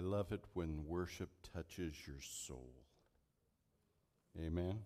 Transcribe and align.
I 0.00 0.02
love 0.02 0.32
it 0.32 0.40
when 0.54 0.86
worship 0.86 1.28
touches 1.52 1.94
your 2.06 2.22
soul. 2.22 2.72
Amen. 4.42 4.78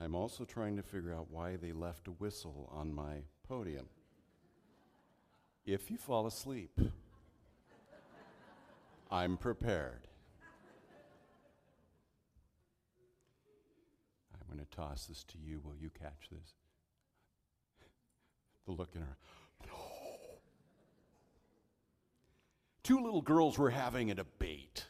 I'm 0.00 0.16
also 0.16 0.44
trying 0.44 0.76
to 0.78 0.82
figure 0.82 1.14
out 1.14 1.30
why 1.30 1.54
they 1.54 1.70
left 1.70 2.08
a 2.08 2.10
whistle 2.10 2.68
on 2.74 2.92
my 2.92 3.18
podium. 3.46 3.86
If 5.64 5.92
you 5.92 5.96
fall 5.96 6.26
asleep, 6.26 6.76
I'm 9.12 9.36
prepared. 9.36 10.08
I'm 14.34 14.56
going 14.56 14.58
to 14.58 14.76
toss 14.76 15.06
this 15.06 15.22
to 15.22 15.38
you. 15.38 15.60
Will 15.62 15.76
you 15.80 15.90
catch 15.90 16.30
this? 16.32 16.54
The 18.64 18.72
look 18.72 18.96
in 18.96 19.02
her. 19.02 19.16
No. 19.68 19.95
Two 22.86 23.02
little 23.02 23.20
girls 23.20 23.58
were 23.58 23.70
having 23.70 24.12
a 24.12 24.14
debate. 24.14 24.86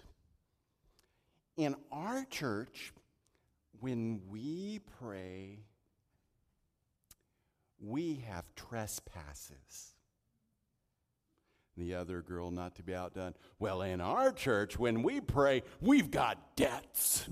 In 1.56 1.74
our 1.90 2.26
church, 2.26 2.92
when 3.80 4.20
we 4.28 4.80
pray, 4.98 5.60
we 7.80 8.22
have 8.28 8.44
trespasses. 8.54 9.94
The 11.78 11.94
other 11.94 12.20
girl, 12.20 12.50
not 12.50 12.74
to 12.74 12.82
be 12.82 12.94
outdone, 12.94 13.32
well, 13.58 13.80
in 13.80 14.02
our 14.02 14.30
church, 14.30 14.78
when 14.78 15.02
we 15.02 15.22
pray, 15.22 15.62
we've 15.80 16.10
got 16.10 16.54
debts. 16.54 17.26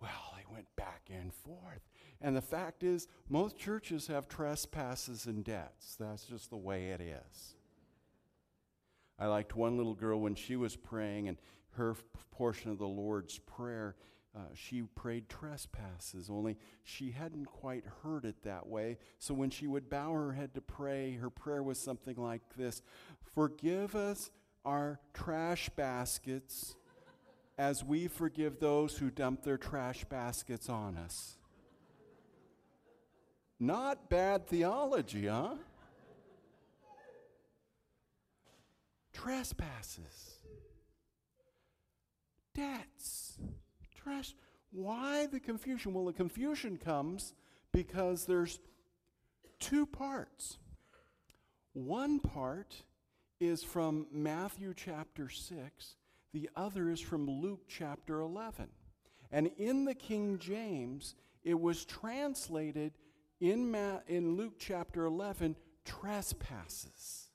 Well, 0.00 0.34
they 0.34 0.50
went 0.50 0.74
back 0.76 1.10
and 1.14 1.30
forth. 1.34 1.82
And 2.22 2.34
the 2.34 2.40
fact 2.40 2.82
is, 2.82 3.06
most 3.28 3.58
churches 3.58 4.06
have 4.06 4.28
trespasses 4.28 5.26
and 5.26 5.44
debts. 5.44 5.94
That's 6.00 6.24
just 6.24 6.48
the 6.48 6.56
way 6.56 6.86
it 6.86 7.02
is. 7.02 7.55
I 9.18 9.26
liked 9.26 9.56
one 9.56 9.76
little 9.76 9.94
girl 9.94 10.20
when 10.20 10.34
she 10.34 10.56
was 10.56 10.76
praying, 10.76 11.28
and 11.28 11.38
her 11.70 11.96
portion 12.30 12.70
of 12.70 12.78
the 12.78 12.86
Lord's 12.86 13.38
Prayer 13.38 13.96
uh, 14.36 14.40
she 14.54 14.82
prayed 14.82 15.30
trespasses, 15.30 16.28
only 16.28 16.58
she 16.84 17.10
hadn't 17.10 17.46
quite 17.46 17.84
heard 18.02 18.26
it 18.26 18.42
that 18.42 18.66
way. 18.66 18.98
So 19.18 19.32
when 19.32 19.48
she 19.48 19.66
would 19.66 19.88
bow 19.88 20.12
her 20.12 20.32
head 20.32 20.52
to 20.54 20.60
pray, 20.60 21.14
her 21.14 21.30
prayer 21.30 21.62
was 21.62 21.78
something 21.78 22.16
like 22.16 22.42
this 22.54 22.82
Forgive 23.34 23.96
us 23.96 24.30
our 24.62 25.00
trash 25.14 25.70
baskets 25.70 26.76
as 27.56 27.82
we 27.82 28.08
forgive 28.08 28.60
those 28.60 28.98
who 28.98 29.08
dump 29.08 29.42
their 29.42 29.56
trash 29.56 30.04
baskets 30.04 30.68
on 30.68 30.98
us. 30.98 31.38
Not 33.58 34.10
bad 34.10 34.46
theology, 34.46 35.28
huh? 35.28 35.54
Trespasses, 39.26 40.38
debts 42.54 43.26
why 44.70 45.26
the 45.26 45.40
confusion? 45.40 45.94
Well, 45.94 46.04
the 46.04 46.12
confusion 46.12 46.76
comes 46.76 47.34
because 47.72 48.26
there's 48.26 48.60
two 49.58 49.86
parts. 49.86 50.58
One 51.72 52.20
part 52.20 52.76
is 53.40 53.64
from 53.64 54.06
Matthew 54.12 54.74
chapter 54.76 55.28
6, 55.28 55.96
the 56.32 56.48
other 56.54 56.90
is 56.90 57.00
from 57.00 57.28
Luke 57.28 57.62
chapter 57.66 58.20
11. 58.20 58.68
And 59.32 59.50
in 59.56 59.86
the 59.86 59.94
King 59.94 60.38
James, 60.38 61.14
it 61.42 61.58
was 61.58 61.84
translated 61.84 62.92
in, 63.40 63.70
Ma- 63.70 64.00
in 64.06 64.36
Luke 64.36 64.54
chapter 64.58 65.04
11 65.04 65.56
trespasses. 65.84 67.25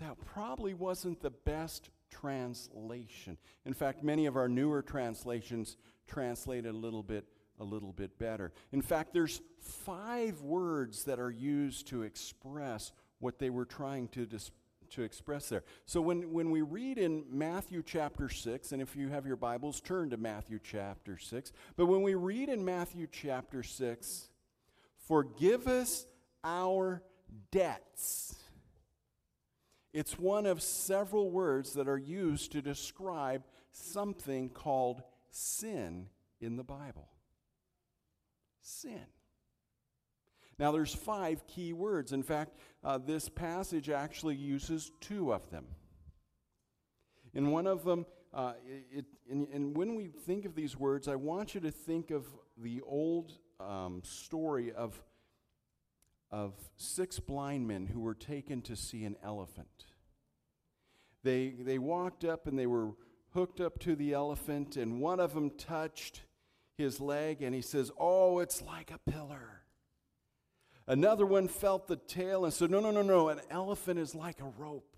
That 0.00 0.16
probably 0.24 0.74
wasn't 0.74 1.20
the 1.20 1.30
best 1.30 1.90
translation. 2.10 3.36
In 3.64 3.74
fact, 3.74 4.02
many 4.02 4.26
of 4.26 4.36
our 4.36 4.48
newer 4.48 4.82
translations 4.82 5.76
translate 6.06 6.66
a 6.66 6.72
little 6.72 7.02
bit 7.02 7.24
a 7.60 7.64
little 7.64 7.92
bit 7.92 8.18
better. 8.18 8.52
In 8.72 8.80
fact, 8.80 9.12
there's 9.12 9.42
five 9.60 10.40
words 10.40 11.04
that 11.04 11.20
are 11.20 11.30
used 11.30 11.88
to 11.88 12.02
express 12.04 12.90
what 13.18 13.38
they 13.38 13.50
were 13.50 13.66
trying 13.66 14.08
to 14.08 14.26
to 14.90 15.02
express 15.02 15.50
there. 15.50 15.62
So 15.86 16.00
when, 16.00 16.32
when 16.32 16.50
we 16.50 16.62
read 16.62 16.98
in 16.98 17.24
Matthew 17.30 17.82
chapter 17.84 18.28
6, 18.28 18.72
and 18.72 18.82
if 18.82 18.96
you 18.96 19.08
have 19.08 19.26
your 19.26 19.36
Bibles, 19.36 19.80
turn 19.80 20.10
to 20.10 20.16
Matthew 20.16 20.58
chapter 20.62 21.16
6. 21.16 21.52
But 21.76 21.86
when 21.86 22.02
we 22.02 22.14
read 22.14 22.48
in 22.48 22.64
Matthew 22.64 23.06
chapter 23.10 23.62
6, 23.62 24.30
forgive 25.06 25.68
us 25.68 26.06
our 26.42 27.02
debts 27.52 28.39
it's 29.92 30.18
one 30.18 30.46
of 30.46 30.62
several 30.62 31.30
words 31.30 31.72
that 31.74 31.88
are 31.88 31.98
used 31.98 32.52
to 32.52 32.62
describe 32.62 33.42
something 33.72 34.48
called 34.48 35.02
sin 35.30 36.06
in 36.40 36.56
the 36.56 36.64
Bible. 36.64 37.08
Sin. 38.60 39.06
Now, 40.58 40.72
there's 40.72 40.94
five 40.94 41.46
key 41.46 41.72
words. 41.72 42.12
In 42.12 42.22
fact, 42.22 42.56
uh, 42.84 42.98
this 42.98 43.28
passage 43.28 43.88
actually 43.88 44.36
uses 44.36 44.92
two 45.00 45.32
of 45.32 45.50
them. 45.50 45.64
In 47.32 47.50
one 47.50 47.66
of 47.66 47.84
them, 47.84 48.04
uh, 48.34 48.52
it, 48.92 49.06
and, 49.30 49.48
and, 49.52 49.76
when 49.76 49.96
we 49.96 50.08
think 50.08 50.44
of 50.44 50.54
these 50.54 50.76
words, 50.76 51.08
I 51.08 51.16
want 51.16 51.54
you 51.54 51.60
to 51.62 51.70
think 51.70 52.10
of 52.10 52.26
the 52.56 52.80
old 52.82 53.32
um, 53.58 54.02
story 54.04 54.70
of 54.70 55.02
of 56.30 56.54
six 56.76 57.18
blind 57.18 57.66
men 57.66 57.86
who 57.86 58.00
were 58.00 58.14
taken 58.14 58.62
to 58.62 58.76
see 58.76 59.04
an 59.04 59.16
elephant. 59.22 59.86
They, 61.22 61.54
they 61.58 61.78
walked 61.78 62.24
up 62.24 62.46
and 62.46 62.58
they 62.58 62.66
were 62.66 62.92
hooked 63.34 63.60
up 63.60 63.78
to 63.80 63.94
the 63.94 64.12
elephant, 64.12 64.76
and 64.76 65.00
one 65.00 65.20
of 65.20 65.34
them 65.34 65.50
touched 65.50 66.22
his 66.76 67.00
leg 67.00 67.42
and 67.42 67.54
he 67.54 67.62
says, 67.62 67.90
Oh, 67.98 68.38
it's 68.38 68.62
like 68.62 68.90
a 68.90 69.10
pillar. 69.10 69.62
Another 70.86 71.26
one 71.26 71.46
felt 71.46 71.86
the 71.86 71.96
tail 71.96 72.44
and 72.44 72.52
said, 72.52 72.70
No, 72.70 72.80
no, 72.80 72.90
no, 72.90 73.02
no, 73.02 73.28
an 73.28 73.40
elephant 73.50 73.98
is 73.98 74.14
like 74.14 74.40
a 74.40 74.52
rope. 74.58 74.96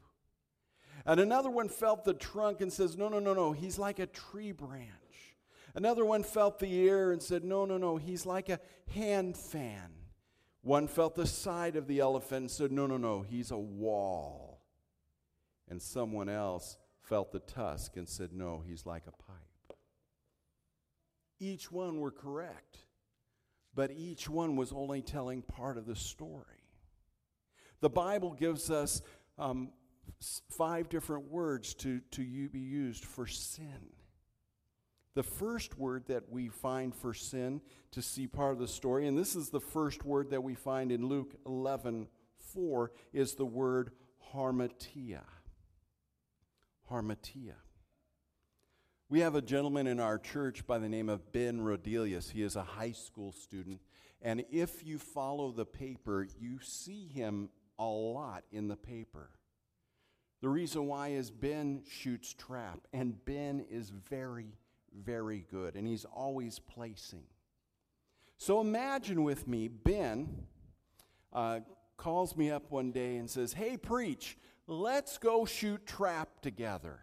And 1.05 1.19
another 1.19 1.51
one 1.51 1.69
felt 1.69 2.05
the 2.05 2.15
trunk 2.15 2.61
and 2.61 2.73
says, 2.73 2.97
No, 2.97 3.09
no, 3.09 3.19
no, 3.19 3.35
no, 3.35 3.53
he's 3.53 3.79
like 3.79 3.99
a 3.99 4.07
tree 4.07 4.53
branch. 4.53 4.89
Another 5.75 6.05
one 6.05 6.23
felt 6.23 6.59
the 6.59 6.73
ear 6.73 7.13
and 7.13 7.23
said, 7.23 7.45
No, 7.45 7.65
no, 7.65 7.79
no, 7.79 7.97
he's 7.97 8.25
like 8.25 8.49
a 8.49 8.61
hand 8.95 9.37
fan. 9.37 9.91
One 10.63 10.87
felt 10.87 11.17
the 11.17 11.27
side 11.27 11.75
of 11.75 11.89
the 11.89 11.99
elephant 11.99 12.43
and 12.43 12.51
said, 12.51 12.73
No, 12.73 12.87
no, 12.87 12.97
no, 12.97 13.23
he's 13.23 13.51
a 13.51 13.59
wall. 13.59 14.61
And 15.69 15.83
someone 15.83 16.29
else 16.29 16.79
felt 17.03 17.33
the 17.33 17.41
tusk 17.41 17.97
and 17.97 18.09
said, 18.09 18.33
No, 18.33 18.63
he's 18.67 18.87
like 18.87 19.05
a 19.07 19.11
pipe. 19.11 19.79
Each 21.41 21.73
one 21.73 21.99
were 21.99 22.13
correct, 22.13 22.79
but 23.75 23.91
each 23.91 24.29
one 24.29 24.55
was 24.55 24.73
only 24.73 25.03
telling 25.03 25.43
part 25.43 25.77
of 25.77 25.87
the 25.87 25.97
story. 25.97 26.45
The 27.81 27.91
Bible 27.91 28.33
gives 28.33 28.71
us 28.71 29.03
um, 29.39 29.71
five 30.51 30.89
different 30.89 31.29
words 31.29 31.75
to, 31.75 32.01
to 32.13 32.49
be 32.49 32.61
used 32.61 33.05
for 33.05 33.27
sin. 33.27 33.91
The 35.15 35.23
first 35.23 35.79
word 35.79 36.05
that 36.07 36.31
we 36.31 36.49
find 36.49 36.95
for 36.95 37.13
sin 37.13 37.61
to 37.91 38.01
see 38.01 38.27
part 38.27 38.53
of 38.53 38.59
the 38.59 38.69
story, 38.69 39.07
and 39.07 39.19
this 39.19 39.37
is 39.37 39.51
the 39.51 39.61
first 39.61 40.05
word 40.05 40.31
that 40.31 40.43
we 40.43 40.55
find 40.55 40.91
in 40.91 41.07
Luke 41.07 41.35
11 41.47 42.09
4, 42.39 42.93
is 43.13 43.35
the 43.35 43.47
word 43.47 43.93
harmatia. 44.33 45.23
Harmatia. 46.91 47.55
We 49.09 49.21
have 49.21 49.35
a 49.35 49.43
gentleman 49.43 49.87
in 49.87 50.01
our 50.01 50.19
church 50.19 50.67
by 50.67 50.79
the 50.79 50.89
name 50.89 51.11
of 51.11 51.33
Ben 51.33 51.61
Rodelius. 51.61 52.31
He 52.31 52.43
is 52.43 52.57
a 52.57 52.63
high 52.63 52.93
school 52.93 53.33
student. 53.33 53.81
And 54.23 54.45
if 54.51 54.87
you 54.87 54.99
follow 54.99 55.53
the 55.53 55.67
paper, 55.67 56.27
you 56.41 56.59
see 56.63 57.09
him 57.09 57.51
a 57.79 57.85
lot 57.85 58.45
in 58.51 58.69
the 58.69 58.77
paper. 58.77 59.29
The 60.41 60.49
reason 60.49 60.87
why 60.87 61.09
is 61.09 61.31
Ben 61.31 61.83
shoots 61.89 62.33
trap, 62.33 62.81
and 62.93 63.23
Ben 63.25 63.65
is 63.71 63.91
very 63.91 64.55
very 64.95 65.45
good, 65.51 65.77
and 65.77 65.87
he's 65.87 66.05
always 66.05 66.59
placing. 66.59 67.25
So 68.39 68.61
imagine 68.61 69.23
with 69.23 69.47
me, 69.47 69.69
Ben 69.69 70.47
uh, 71.33 71.61
calls 71.97 72.37
me 72.37 72.51
up 72.51 72.71
one 72.71 72.91
day 72.91 73.17
and 73.17 73.31
says, 73.31 73.53
Hey, 73.53 73.77
preach, 73.77 74.37
let's 74.67 75.19
go 75.19 75.45
shoot 75.45 75.87
trap 75.87 76.41
together. 76.41 77.01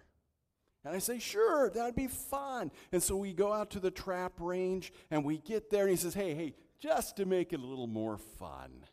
And 0.83 0.95
I 0.95 1.00
say, 1.00 1.19
Sure, 1.19 1.69
that'd 1.69 1.95
be 1.95 2.07
fun. 2.07 2.71
And 2.91 3.01
so 3.01 3.15
we 3.15 3.33
go 3.33 3.53
out 3.53 3.71
to 3.71 3.80
the 3.80 3.91
trap 3.91 4.33
range 4.39 4.91
and 5.09 5.24
we 5.24 5.38
get 5.38 5.69
there, 5.69 5.83
and 5.83 5.91
he 5.91 5.95
says, 5.95 6.13
Hey, 6.13 6.33
hey, 6.33 6.56
just 6.80 7.15
to 7.18 7.25
make 7.25 7.53
it 7.53 7.59
a 7.59 7.65
little 7.65 7.88
more 7.88 8.18
fun, 8.18 8.86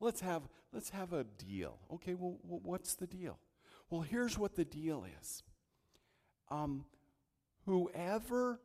let's 0.00 0.20
have, 0.20 0.42
let's 0.72 0.90
have 0.90 1.12
a 1.12 1.24
deal. 1.24 1.78
Okay, 1.94 2.14
well, 2.14 2.38
what's 2.42 2.94
the 2.94 3.06
deal? 3.06 3.38
Well, 3.90 4.02
here's 4.02 4.38
what 4.38 4.54
the 4.54 4.64
deal 4.64 5.04
is. 5.20 5.42
Um, 6.50 6.84
Whoever 7.66 8.60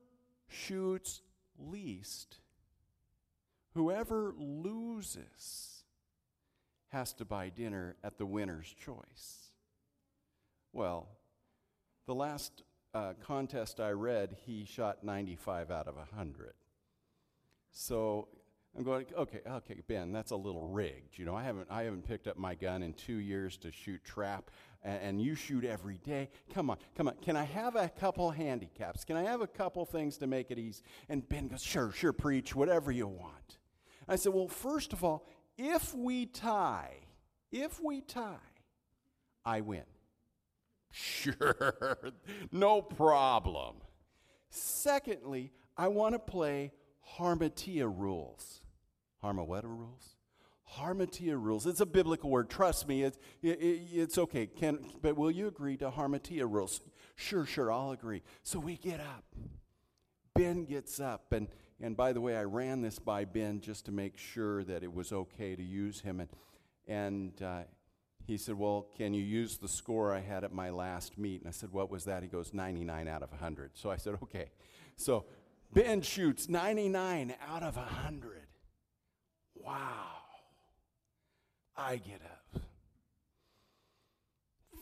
shoots 0.48 1.22
least, 1.58 2.38
whoever 3.74 4.34
loses, 4.38 5.84
has 6.90 7.14
to 7.14 7.26
buy 7.26 7.50
dinner 7.50 7.96
at 8.04 8.18
the 8.18 8.26
winner's 8.26 8.74
choice. 8.74 9.52
Well, 10.72 11.10
the 12.06 12.16
last 12.16 12.64
uh, 12.94 13.14
contest 13.22 13.80
I 13.80 13.92
read, 13.92 14.38
he 14.46 14.66
shot 14.66 15.04
95 15.04 15.72
out 15.72 15.88
of 15.88 15.96
100. 15.98 16.54
So 17.72 18.30
I'm 18.78 18.84
going, 18.84 19.06
okay, 19.18 19.40
okay, 19.46 19.82
Ben, 19.88 20.14
that's 20.14 20.32
a 20.32 20.36
little 20.36 20.68
rigged. 20.68 21.18
You 21.18 21.26
know, 21.26 21.36
I 21.36 21.44
haven't, 21.44 21.68
I 21.70 21.84
haven't 21.84 22.08
picked 22.08 22.28
up 22.28 22.38
my 22.38 22.56
gun 22.56 22.84
in 22.84 22.94
two 22.94 23.18
years 23.18 23.58
to 23.58 23.72
shoot 23.72 24.04
trap, 24.04 24.50
and, 24.86 25.02
and, 25.02 25.22
you 25.22 25.36
shoot 25.36 25.66
every 25.66 25.98
day. 25.98 26.30
Come 26.54 26.70
on, 26.70 26.78
come 26.96 27.08
on. 27.08 27.16
Can 27.22 27.36
I 27.36 27.44
have 27.44 27.76
a 27.76 27.90
couple 27.90 28.30
handicaps? 28.30 29.04
Can 29.04 29.18
I 29.18 29.24
have 29.24 29.42
a 29.42 29.48
couple 29.48 29.84
things 29.84 30.18
to 30.20 30.28
make 30.28 30.52
it 30.52 30.60
easy? 30.60 30.84
And 31.10 31.28
Ben 31.28 31.48
goes, 31.48 31.64
sure, 31.64 31.92
sure, 31.92 32.14
preach, 32.14 32.56
whatever 32.56 32.92
you 32.92 33.08
want. 33.08 33.58
I 34.08 34.16
said, 34.16 34.34
well, 34.34 34.48
first 34.48 34.94
of 34.94 35.04
all, 35.04 35.28
if 35.58 35.94
we 35.94 36.28
tie, 36.28 36.98
if 37.52 37.82
we 37.84 38.02
tie, 38.02 38.36
I 39.44 39.62
win. 39.62 39.84
Sure, 40.92 41.98
no 42.52 42.82
problem. 42.82 43.78
Secondly, 44.50 45.52
I 45.76 45.88
want 45.88 46.14
to 46.14 46.20
play 46.20 46.72
Harmatia 47.18 47.92
rules. 47.94 48.62
Harmaweta 49.24 49.64
rules? 49.64 50.15
Harmatia 50.78 51.42
rules. 51.42 51.66
It's 51.66 51.82
a 51.82 51.86
biblical 51.86 52.30
word. 52.30 52.50
Trust 52.50 52.88
me, 52.88 53.04
it's, 53.04 53.18
it, 53.42 53.60
it, 53.62 53.82
it's 53.94 54.18
okay. 54.18 54.48
Can, 54.48 54.80
but 55.02 55.16
will 55.16 55.32
you 55.32 55.48
agree 55.48 55.78
to 55.78 55.92
Harmatia 55.92 56.50
rules? 56.50 56.82
Sure, 57.16 57.46
sure, 57.46 57.72
I'll 57.72 57.92
agree. 57.92 58.24
So 58.44 58.60
we 58.60 58.76
get 58.78 59.00
up. 59.00 59.24
Ben 60.34 60.66
gets 60.66 61.00
up. 61.00 61.32
And, 61.32 61.48
and 61.82 61.96
by 61.96 62.14
the 62.14 62.22
way, 62.22 62.36
I 62.36 62.44
ran 62.44 62.82
this 62.82 63.00
by 63.00 63.26
Ben 63.26 63.62
just 63.62 63.86
to 63.86 63.92
make 63.92 64.18
sure 64.18 64.64
that 64.64 64.84
it 64.84 64.94
was 64.94 65.12
okay 65.14 65.56
to 65.56 65.64
use 65.64 66.02
him. 66.02 66.20
And, 66.20 66.30
and 66.88 67.42
uh, 67.42 67.64
he 68.28 68.38
said, 68.38 68.56
Well, 68.56 68.88
can 68.98 69.14
you 69.14 69.24
use 69.24 69.58
the 69.58 69.68
score 69.68 70.14
I 70.14 70.20
had 70.20 70.44
at 70.44 70.52
my 70.52 70.72
last 70.72 71.18
meet? 71.18 71.42
And 71.42 71.48
I 71.48 71.52
said, 71.52 71.72
What 71.72 71.90
was 71.90 72.06
that? 72.06 72.24
He 72.24 72.28
goes, 72.28 72.54
99 72.54 73.08
out 73.08 73.24
of 73.24 73.32
100. 73.32 73.72
So 73.76 73.92
I 73.92 73.98
said, 73.98 74.16
Okay. 74.24 74.50
So 74.98 75.26
Ben 75.74 76.02
shoots 76.02 76.50
99 76.50 77.36
out 77.48 77.64
of 77.64 77.78
100. 77.78 78.42
Wow. 79.56 80.15
I 81.78 81.98
get 81.98 82.22
up. 82.24 82.62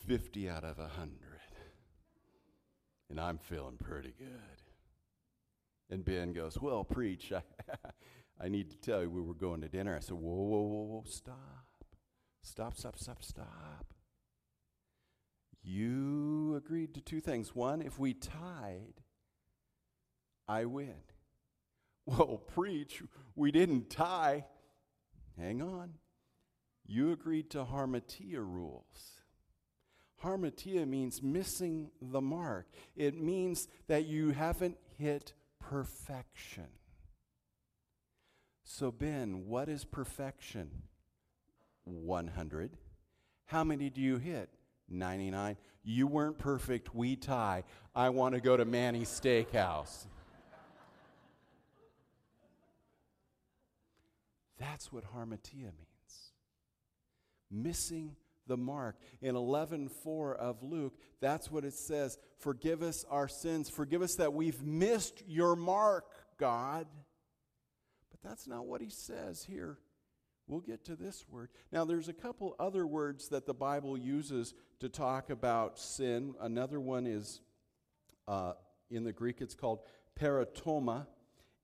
50 0.06 0.48
out 0.48 0.64
of 0.64 0.78
100. 0.78 1.10
And 3.10 3.20
I'm 3.20 3.38
feeling 3.38 3.76
pretty 3.76 4.14
good. 4.18 4.28
And 5.90 6.04
Ben 6.04 6.32
goes, 6.32 6.58
Well, 6.60 6.84
preach. 6.84 7.32
I, 7.32 7.42
I 8.40 8.48
need 8.48 8.70
to 8.70 8.76
tell 8.76 9.02
you, 9.02 9.10
we 9.10 9.20
were 9.20 9.34
going 9.34 9.60
to 9.60 9.68
dinner. 9.68 9.96
I 9.96 10.00
said, 10.00 10.16
Whoa, 10.16 10.34
whoa, 10.34 10.62
whoa, 10.62 10.82
whoa, 10.84 11.04
stop. 11.06 11.84
Stop, 12.42 12.76
stop, 12.76 12.98
stop, 12.98 13.22
stop. 13.22 13.94
You 15.62 16.54
agreed 16.56 16.94
to 16.94 17.00
two 17.00 17.20
things. 17.20 17.54
One, 17.54 17.80
if 17.80 17.98
we 17.98 18.12
tied, 18.14 19.02
I 20.46 20.64
win. 20.66 20.94
Well, 22.06 22.36
preach, 22.36 23.02
we 23.34 23.50
didn't 23.50 23.88
tie. 23.88 24.44
Hang 25.38 25.62
on. 25.62 25.94
You 26.86 27.12
agreed 27.12 27.50
to 27.50 27.64
harmatia 27.64 28.38
rules. 28.38 29.20
Harmatia 30.22 30.86
means 30.86 31.22
missing 31.22 31.90
the 32.00 32.20
mark, 32.20 32.66
it 32.96 33.20
means 33.20 33.68
that 33.88 34.06
you 34.06 34.30
haven't 34.30 34.78
hit 34.98 35.34
perfection. 35.60 36.68
So, 38.64 38.90
Ben, 38.90 39.46
what 39.46 39.68
is 39.68 39.84
perfection? 39.84 40.70
100. 41.84 42.78
How 43.46 43.62
many 43.62 43.90
do 43.90 44.00
you 44.00 44.16
hit? 44.16 44.48
99. 44.88 45.56
You 45.82 46.06
weren't 46.06 46.38
perfect. 46.38 46.94
We 46.94 47.16
tie. 47.16 47.64
I 47.94 48.08
want 48.08 48.34
to 48.34 48.40
go 48.40 48.56
to 48.56 48.64
Manny's 48.64 49.08
Steakhouse. 49.08 50.06
That's 54.58 54.90
what 54.90 55.04
harmatia 55.14 55.64
means. 55.64 55.93
Missing 57.54 58.16
the 58.46 58.56
mark. 58.56 58.98
In 59.22 59.36
11:4 59.36 60.34
of 60.34 60.62
Luke, 60.62 60.98
that's 61.20 61.50
what 61.50 61.64
it 61.64 61.74
says, 61.74 62.18
"Forgive 62.36 62.82
us 62.82 63.04
our 63.04 63.28
sins. 63.28 63.70
Forgive 63.70 64.02
us 64.02 64.16
that 64.16 64.34
we've 64.34 64.62
missed 64.62 65.22
your 65.26 65.56
mark, 65.56 66.10
God." 66.36 66.86
But 68.10 68.20
that's 68.22 68.46
not 68.46 68.66
what 68.66 68.80
he 68.80 68.90
says 68.90 69.44
here. 69.44 69.78
We'll 70.46 70.60
get 70.60 70.84
to 70.86 70.96
this 70.96 71.26
word. 71.28 71.48
Now, 71.72 71.86
there's 71.86 72.08
a 72.08 72.12
couple 72.12 72.54
other 72.58 72.86
words 72.86 73.28
that 73.28 73.46
the 73.46 73.54
Bible 73.54 73.96
uses 73.96 74.52
to 74.80 74.90
talk 74.90 75.30
about 75.30 75.78
sin. 75.78 76.34
Another 76.38 76.80
one 76.80 77.06
is 77.06 77.40
uh, 78.28 78.54
in 78.90 79.04
the 79.04 79.12
Greek, 79.12 79.40
it's 79.40 79.54
called 79.54 79.80
peritoma, 80.18 81.06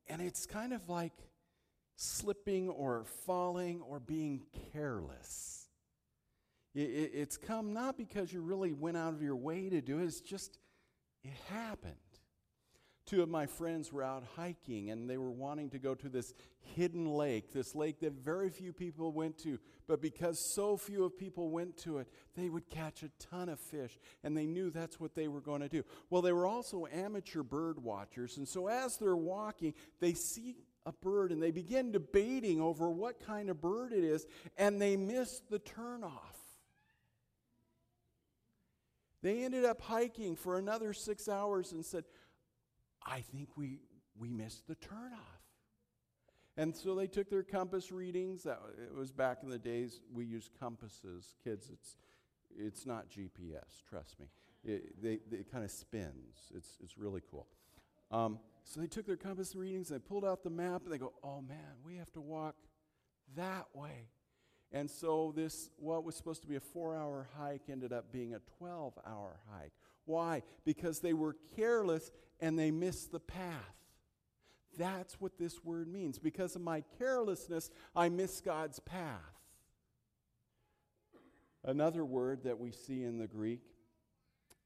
and 0.06 0.22
it's 0.22 0.46
kind 0.46 0.72
of 0.72 0.88
like 0.88 1.12
slipping 1.96 2.70
or 2.70 3.04
falling 3.26 3.82
or 3.82 4.00
being 4.00 4.46
careless. 4.72 5.59
It, 6.75 6.81
it, 6.81 7.11
it's 7.14 7.37
come 7.37 7.72
not 7.72 7.96
because 7.96 8.32
you 8.32 8.40
really 8.40 8.72
went 8.72 8.96
out 8.96 9.12
of 9.12 9.22
your 9.22 9.37
way 9.37 9.69
to 9.69 9.81
do 9.81 9.99
it, 9.99 10.05
it's 10.05 10.20
just, 10.20 10.58
it 11.25 11.32
happened. 11.49 11.94
Two 13.11 13.22
of 13.22 13.28
my 13.28 13.46
friends 13.46 13.93
were 13.93 14.05
out 14.05 14.22
hiking 14.37 14.90
and 14.90 15.11
they 15.11 15.17
were 15.17 15.32
wanting 15.32 15.70
to 15.70 15.81
go 15.81 15.96
to 15.96 16.08
this 16.08 16.32
hidden 16.61 17.06
lake, 17.06 17.52
this 17.52 17.75
lake 17.75 17.99
that 18.00 18.12
very 18.12 18.50
few 18.50 18.72
people 18.72 19.11
went 19.11 19.37
to. 19.38 19.58
But 19.88 20.00
because 20.00 20.38
so 20.55 20.76
few 20.76 21.05
of 21.05 21.19
people 21.19 21.50
went 21.50 21.76
to 21.78 21.99
it, 21.99 22.06
they 22.37 22.49
would 22.49 22.70
catch 22.70 23.02
a 23.02 23.11
ton 23.19 23.49
of 23.49 23.58
fish 23.58 23.99
and 24.22 24.37
they 24.37 24.46
knew 24.46 24.70
that's 24.70 25.00
what 25.00 25.17
they 25.17 25.26
were 25.26 25.40
going 25.40 25.61
to 25.61 25.69
do. 25.69 25.82
Well, 26.08 26.22
they 26.22 26.32
were 26.32 26.46
also 26.46 26.87
amateur 26.93 27.43
bird 27.43 27.82
watchers. 27.82 28.37
And 28.37 28.46
so 28.46 28.69
as 28.69 28.96
they're 28.96 29.17
walking, 29.17 29.75
they 29.99 30.12
see 30.14 30.55
a 30.87 30.93
bird 30.93 31.32
and 31.32 31.43
they 31.43 31.50
begin 31.50 31.90
debating 31.90 32.61
over 32.61 32.90
what 32.90 33.26
kind 33.26 33.50
of 33.50 33.61
bird 33.61 33.93
it 33.93 34.05
is 34.05 34.25
and 34.56 34.81
they 34.81 34.96
miss 34.96 35.40
the 35.50 35.58
turnoff. 35.58 36.39
They 39.22 39.44
ended 39.44 39.64
up 39.64 39.81
hiking 39.81 40.37
for 40.37 40.56
another 40.56 40.93
six 40.93 41.28
hours 41.28 41.72
and 41.72 41.84
said, 41.84 42.05
I 43.05 43.20
think 43.20 43.56
we, 43.56 43.81
we 44.19 44.31
missed 44.31 44.67
the 44.67 44.76
turnoff. 44.76 45.40
And 46.56 46.75
so 46.75 46.94
they 46.94 47.06
took 47.06 47.31
their 47.31 47.43
compass 47.43 47.93
readings. 47.93 48.43
That, 48.43 48.61
it 48.82 48.94
was 48.94 49.12
back 49.12 49.38
in 49.43 49.50
the 49.50 49.58
days 49.58 50.00
we 50.12 50.25
used 50.25 50.50
compasses. 50.58 51.34
Kids, 51.43 51.70
it's, 51.72 51.96
it's 52.56 52.87
not 52.87 53.08
GPS, 53.08 53.82
trust 53.88 54.19
me. 54.20 54.26
It, 54.64 55.02
they, 55.02 55.20
they, 55.31 55.39
it 55.39 55.53
kind 55.53 55.65
of 55.65 55.70
spins. 55.70 56.50
It's, 56.55 56.77
it's 56.82 56.98
really 56.98 57.22
cool. 57.31 57.46
Um, 58.10 58.39
so 58.65 58.81
they 58.81 58.86
took 58.86 59.06
their 59.06 59.17
compass 59.17 59.55
readings, 59.55 59.89
they 59.89 59.98
pulled 59.98 60.24
out 60.24 60.43
the 60.43 60.50
map, 60.50 60.82
and 60.84 60.93
they 60.93 60.98
go, 60.98 61.12
oh 61.22 61.41
man, 61.41 61.79
we 61.84 61.96
have 61.96 62.12
to 62.12 62.20
walk 62.20 62.56
that 63.36 63.67
way. 63.72 64.08
And 64.72 64.91
so 64.91 65.32
this, 65.34 65.70
what 65.77 66.05
was 66.05 66.15
supposed 66.15 66.43
to 66.43 66.48
be 66.48 66.56
a 66.56 66.60
four 66.60 66.96
hour 66.96 67.29
hike, 67.36 67.62
ended 67.69 67.93
up 67.93 68.12
being 68.12 68.34
a 68.34 68.41
12 68.58 68.98
hour 69.06 69.41
hike. 69.50 69.72
Why? 70.05 70.43
Because 70.65 71.00
they 71.00 71.12
were 71.12 71.36
careless 71.56 72.10
and 72.41 72.58
they 72.58 72.70
missed 72.70 73.12
the 73.12 73.20
path. 73.20 73.74
That's 74.79 75.20
what 75.20 75.39
this 75.39 75.65
word 75.65 75.89
means. 75.89 76.19
Because 76.19 76.55
of 76.56 76.62
my 76.62 76.84
carelessness, 76.98 77.70
I 77.94 78.08
miss 78.08 78.41
God's 78.41 78.79
path. 78.79 79.19
Another 81.65 82.05
word 82.05 82.44
that 82.44 82.58
we 82.58 82.70
see 82.70 83.03
in 83.03 83.19
the 83.19 83.27
Greek 83.27 83.60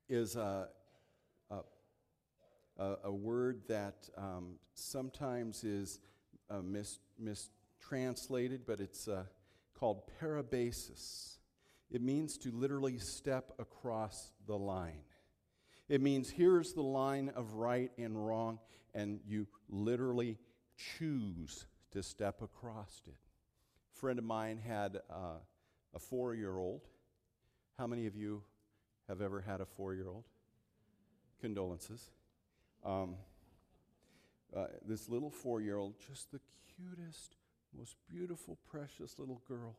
is 0.08 0.36
a, 0.36 0.68
a, 1.50 1.56
a, 2.78 2.96
a 3.04 3.12
word 3.12 3.62
that 3.68 4.08
um, 4.16 4.56
sometimes 4.74 5.64
is 5.64 5.98
uh, 6.50 6.60
mis, 6.62 7.00
mistranslated, 7.18 8.62
but 8.66 8.80
it's 8.80 9.08
uh, 9.08 9.24
called 9.78 10.02
parabasis. 10.20 11.38
It 11.90 12.02
means 12.02 12.38
to 12.38 12.50
literally 12.50 12.98
step 12.98 13.52
across 13.58 14.32
the 14.46 14.56
line. 14.56 15.04
It 15.88 16.00
means 16.00 16.30
here's 16.30 16.72
the 16.72 16.82
line 16.82 17.30
of 17.36 17.54
right 17.54 17.90
and 17.98 18.26
wrong, 18.26 18.58
and 18.94 19.20
you 19.26 19.46
literally 19.68 20.38
choose 20.98 21.66
to 21.92 22.02
step 22.02 22.42
across 22.42 23.02
it. 23.06 23.14
A 23.94 23.98
friend 23.98 24.18
of 24.18 24.24
mine 24.24 24.58
had 24.58 24.96
uh, 25.10 25.38
a 25.94 25.98
four 25.98 26.34
year 26.34 26.56
old. 26.56 26.82
How 27.78 27.86
many 27.86 28.06
of 28.06 28.16
you 28.16 28.42
have 29.08 29.20
ever 29.20 29.40
had 29.40 29.60
a 29.60 29.66
four 29.66 29.94
year 29.94 30.08
old? 30.08 30.24
Condolences. 31.40 32.10
Um, 32.84 33.16
uh, 34.56 34.66
this 34.86 35.08
little 35.08 35.30
four 35.30 35.60
year 35.60 35.76
old, 35.76 35.94
just 36.08 36.30
the 36.32 36.40
cutest, 36.76 37.36
most 37.78 37.96
beautiful, 38.08 38.58
precious 38.70 39.18
little 39.18 39.42
girl. 39.48 39.76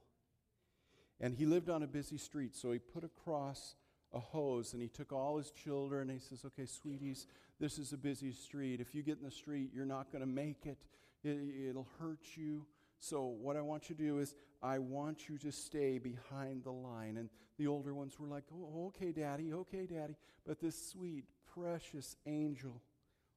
And 1.20 1.34
he 1.34 1.46
lived 1.46 1.70
on 1.70 1.84
a 1.84 1.88
busy 1.88 2.18
street, 2.18 2.56
so 2.56 2.72
he 2.72 2.80
put 2.80 3.04
across 3.04 3.75
a 4.14 4.20
hose 4.20 4.74
and 4.74 4.82
he 4.82 4.88
took 4.88 5.12
all 5.12 5.38
his 5.38 5.52
children 5.52 6.10
and 6.10 6.20
he 6.20 6.25
says, 6.25 6.46
Okay, 6.46 6.66
sweeties, 6.66 7.28
this 7.60 7.78
is 7.78 7.94
a 7.94 7.98
busy 7.98 8.32
street. 8.32 8.80
If 8.82 8.96
you 8.96 9.04
get 9.04 9.18
in 9.18 9.25
the 9.25 9.32
street, 9.32 9.72
you're 9.74 9.86
not 9.86 10.12
going 10.12 10.22
to 10.22 10.30
make 10.30 10.66
it. 10.66 10.78
it. 11.24 11.38
It'll 11.70 11.88
hurt 12.00 12.20
you. 12.36 12.66
So, 12.98 13.25
what 13.25 13.56
I 13.58 13.62
want 13.62 13.90
you 13.90 13.96
to 13.96 14.02
do 14.02 14.20
is, 14.20 14.36
I 14.64 14.80
want 14.80 15.30
you 15.30 15.38
to 15.40 15.52
stay 15.52 16.00
behind 16.00 16.64
the 16.64 16.72
line. 16.72 17.18
And 17.18 17.30
the 17.58 17.68
older 17.68 17.94
ones 17.94 18.20
were 18.20 18.28
like, 18.28 18.46
Oh, 18.54 18.88
okay, 18.88 19.12
Daddy, 19.12 19.54
okay, 19.54 19.86
Daddy. 19.86 20.16
But 20.46 20.60
this 20.60 20.92
sweet, 20.92 21.25
precious 21.54 22.16
angel 22.25 22.82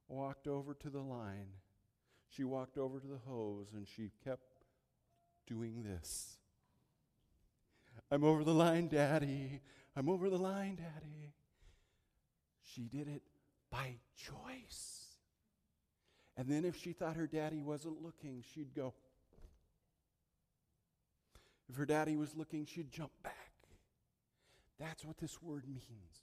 walked 0.08 0.46
over 0.46 0.74
to 0.74 0.90
the 0.90 1.00
line. 1.00 1.48
She 2.28 2.44
walked 2.44 2.78
over 2.78 3.00
to 3.00 3.06
the 3.06 3.20
hose 3.26 3.68
and 3.74 3.86
she 3.86 4.10
kept 4.24 4.47
doing 5.48 5.82
this. 5.82 6.36
I'm 8.10 8.24
over 8.24 8.44
the 8.44 8.54
line, 8.54 8.88
Daddy. 8.88 9.60
I'm 9.96 10.08
over 10.08 10.30
the 10.30 10.38
line, 10.38 10.76
Daddy. 10.76 11.34
She 12.62 12.82
did 12.82 13.08
it 13.08 13.22
by 13.70 13.96
choice. 14.16 15.06
And 16.36 16.48
then 16.48 16.64
if 16.64 16.76
she 16.76 16.92
thought 16.92 17.16
her 17.16 17.26
daddy 17.26 17.62
wasn't 17.62 18.02
looking, 18.02 18.44
she'd 18.54 18.74
go. 18.74 18.94
If 21.68 21.76
her 21.76 21.86
daddy 21.86 22.16
was 22.16 22.34
looking, 22.36 22.64
she'd 22.64 22.90
jump 22.90 23.10
back. 23.22 23.34
That's 24.78 25.04
what 25.04 25.18
this 25.18 25.42
word 25.42 25.64
means. 25.66 26.22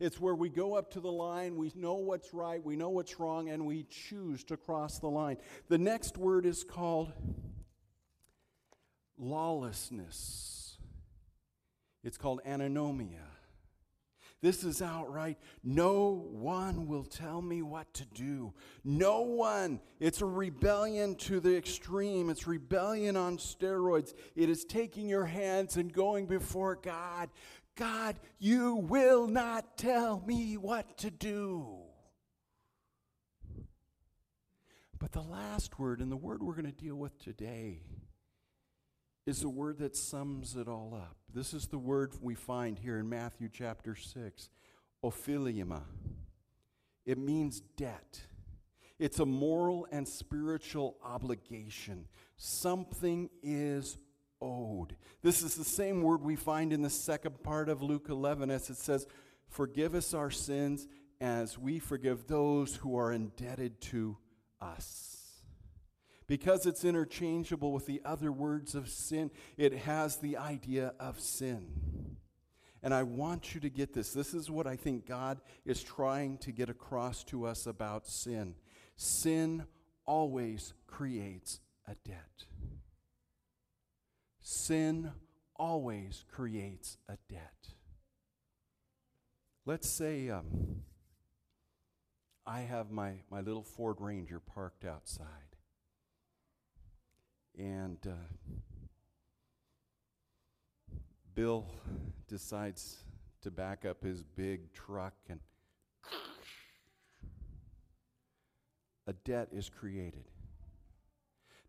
It's 0.00 0.20
where 0.20 0.34
we 0.34 0.48
go 0.48 0.74
up 0.74 0.90
to 0.92 1.00
the 1.00 1.10
line, 1.10 1.56
we 1.56 1.70
know 1.74 1.94
what's 1.94 2.34
right, 2.34 2.62
we 2.62 2.76
know 2.76 2.90
what's 2.90 3.18
wrong, 3.20 3.48
and 3.48 3.64
we 3.64 3.84
choose 3.84 4.42
to 4.44 4.56
cross 4.56 4.98
the 4.98 5.08
line. 5.08 5.36
The 5.68 5.78
next 5.78 6.18
word 6.18 6.46
is 6.46 6.64
called 6.64 7.12
lawlessness. 9.18 10.76
It's 12.02 12.18
called 12.18 12.40
anomia. 12.46 13.20
This 14.44 14.62
is 14.62 14.82
outright. 14.82 15.38
No 15.62 16.26
one 16.30 16.86
will 16.86 17.04
tell 17.04 17.40
me 17.40 17.62
what 17.62 17.90
to 17.94 18.04
do. 18.04 18.52
No 18.84 19.22
one. 19.22 19.80
It's 20.00 20.20
a 20.20 20.26
rebellion 20.26 21.14
to 21.16 21.40
the 21.40 21.56
extreme. 21.56 22.28
It's 22.28 22.46
rebellion 22.46 23.16
on 23.16 23.38
steroids. 23.38 24.12
It 24.36 24.50
is 24.50 24.66
taking 24.66 25.08
your 25.08 25.24
hands 25.24 25.78
and 25.78 25.90
going 25.90 26.26
before 26.26 26.76
God. 26.76 27.30
God, 27.74 28.16
you 28.38 28.74
will 28.74 29.26
not 29.26 29.78
tell 29.78 30.22
me 30.26 30.58
what 30.58 30.98
to 30.98 31.10
do. 31.10 31.78
But 34.98 35.12
the 35.12 35.22
last 35.22 35.78
word, 35.78 36.00
and 36.00 36.12
the 36.12 36.18
word 36.18 36.42
we're 36.42 36.52
going 36.52 36.66
to 36.66 36.72
deal 36.72 36.96
with 36.96 37.18
today, 37.18 37.80
is 39.26 39.40
the 39.40 39.48
word 39.48 39.78
that 39.78 39.96
sums 39.96 40.54
it 40.54 40.68
all 40.68 40.92
up. 40.94 41.16
This 41.32 41.54
is 41.54 41.66
the 41.66 41.78
word 41.78 42.12
we 42.20 42.34
find 42.34 42.78
here 42.78 42.98
in 42.98 43.08
Matthew 43.08 43.48
chapter 43.52 43.94
6, 43.94 44.50
ophiliema. 45.02 45.82
It 47.06 47.18
means 47.18 47.60
debt. 47.76 48.20
It's 48.98 49.18
a 49.18 49.26
moral 49.26 49.86
and 49.90 50.06
spiritual 50.06 50.96
obligation. 51.02 52.06
Something 52.36 53.30
is 53.42 53.98
owed. 54.40 54.96
This 55.22 55.42
is 55.42 55.54
the 55.54 55.64
same 55.64 56.02
word 56.02 56.22
we 56.22 56.36
find 56.36 56.72
in 56.72 56.82
the 56.82 56.90
second 56.90 57.42
part 57.42 57.68
of 57.68 57.82
Luke 57.82 58.06
11 58.08 58.50
as 58.50 58.70
it 58.70 58.76
says, 58.76 59.06
Forgive 59.48 59.94
us 59.94 60.14
our 60.14 60.30
sins 60.30 60.86
as 61.20 61.58
we 61.58 61.78
forgive 61.78 62.26
those 62.26 62.76
who 62.76 62.96
are 62.98 63.12
indebted 63.12 63.80
to 63.80 64.16
us. 64.60 65.13
Because 66.26 66.64
it's 66.66 66.84
interchangeable 66.84 67.72
with 67.72 67.86
the 67.86 68.00
other 68.04 68.32
words 68.32 68.74
of 68.74 68.88
sin, 68.88 69.30
it 69.56 69.74
has 69.74 70.16
the 70.16 70.36
idea 70.36 70.94
of 70.98 71.20
sin. 71.20 72.16
And 72.82 72.92
I 72.92 73.02
want 73.02 73.54
you 73.54 73.60
to 73.60 73.70
get 73.70 73.94
this. 73.94 74.12
This 74.12 74.34
is 74.34 74.50
what 74.50 74.66
I 74.66 74.76
think 74.76 75.06
God 75.06 75.40
is 75.64 75.82
trying 75.82 76.38
to 76.38 76.52
get 76.52 76.68
across 76.68 77.24
to 77.24 77.46
us 77.46 77.66
about 77.66 78.06
sin. 78.06 78.54
Sin 78.96 79.64
always 80.06 80.74
creates 80.86 81.60
a 81.88 81.94
debt. 82.06 82.44
Sin 84.40 85.12
always 85.56 86.24
creates 86.30 86.98
a 87.08 87.16
debt. 87.30 87.68
Let's 89.66 89.88
say 89.88 90.28
um, 90.28 90.82
I 92.46 92.60
have 92.60 92.90
my, 92.90 93.14
my 93.30 93.40
little 93.40 93.62
Ford 93.62 93.96
Ranger 93.98 94.40
parked 94.40 94.84
outside. 94.84 95.43
And 97.56 97.98
uh, 98.06 98.10
Bill 101.34 101.66
decides 102.28 102.98
to 103.42 103.50
back 103.50 103.84
up 103.84 104.02
his 104.02 104.22
big 104.22 104.72
truck, 104.72 105.14
and 105.28 105.40
a 109.06 109.12
debt 109.12 109.48
is 109.52 109.68
created. 109.68 110.24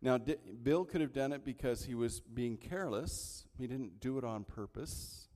Now, 0.01 0.18
Bill 0.18 0.86
could 0.86 1.01
have 1.01 1.13
done 1.13 1.34
it 1.34 1.44
because 1.44 1.86
he 1.86 1.96
was 1.96 2.20
being 2.20 2.58
careless, 2.58 3.46
he 3.58 3.68
didn't 3.68 4.00
do 4.00 4.18
it 4.18 4.24
on 4.24 4.44
purpose, 4.44 5.27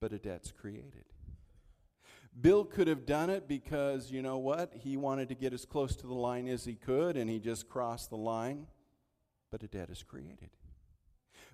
but 0.00 0.12
a 0.12 0.18
debt's 0.18 0.52
created. 0.52 1.04
Bill 2.40 2.64
could 2.64 2.86
have 2.86 3.04
done 3.04 3.30
it 3.30 3.48
because, 3.48 4.10
you 4.10 4.22
know 4.22 4.38
what, 4.38 4.72
he 4.72 4.96
wanted 4.96 5.28
to 5.28 5.34
get 5.34 5.52
as 5.52 5.64
close 5.64 5.96
to 5.96 6.06
the 6.06 6.14
line 6.14 6.46
as 6.48 6.64
he 6.64 6.74
could 6.74 7.16
and 7.16 7.28
he 7.28 7.38
just 7.40 7.68
crossed 7.68 8.10
the 8.10 8.16
line, 8.16 8.66
but 9.50 9.62
a 9.62 9.66
debt 9.66 9.90
is 9.90 10.02
created. 10.02 10.50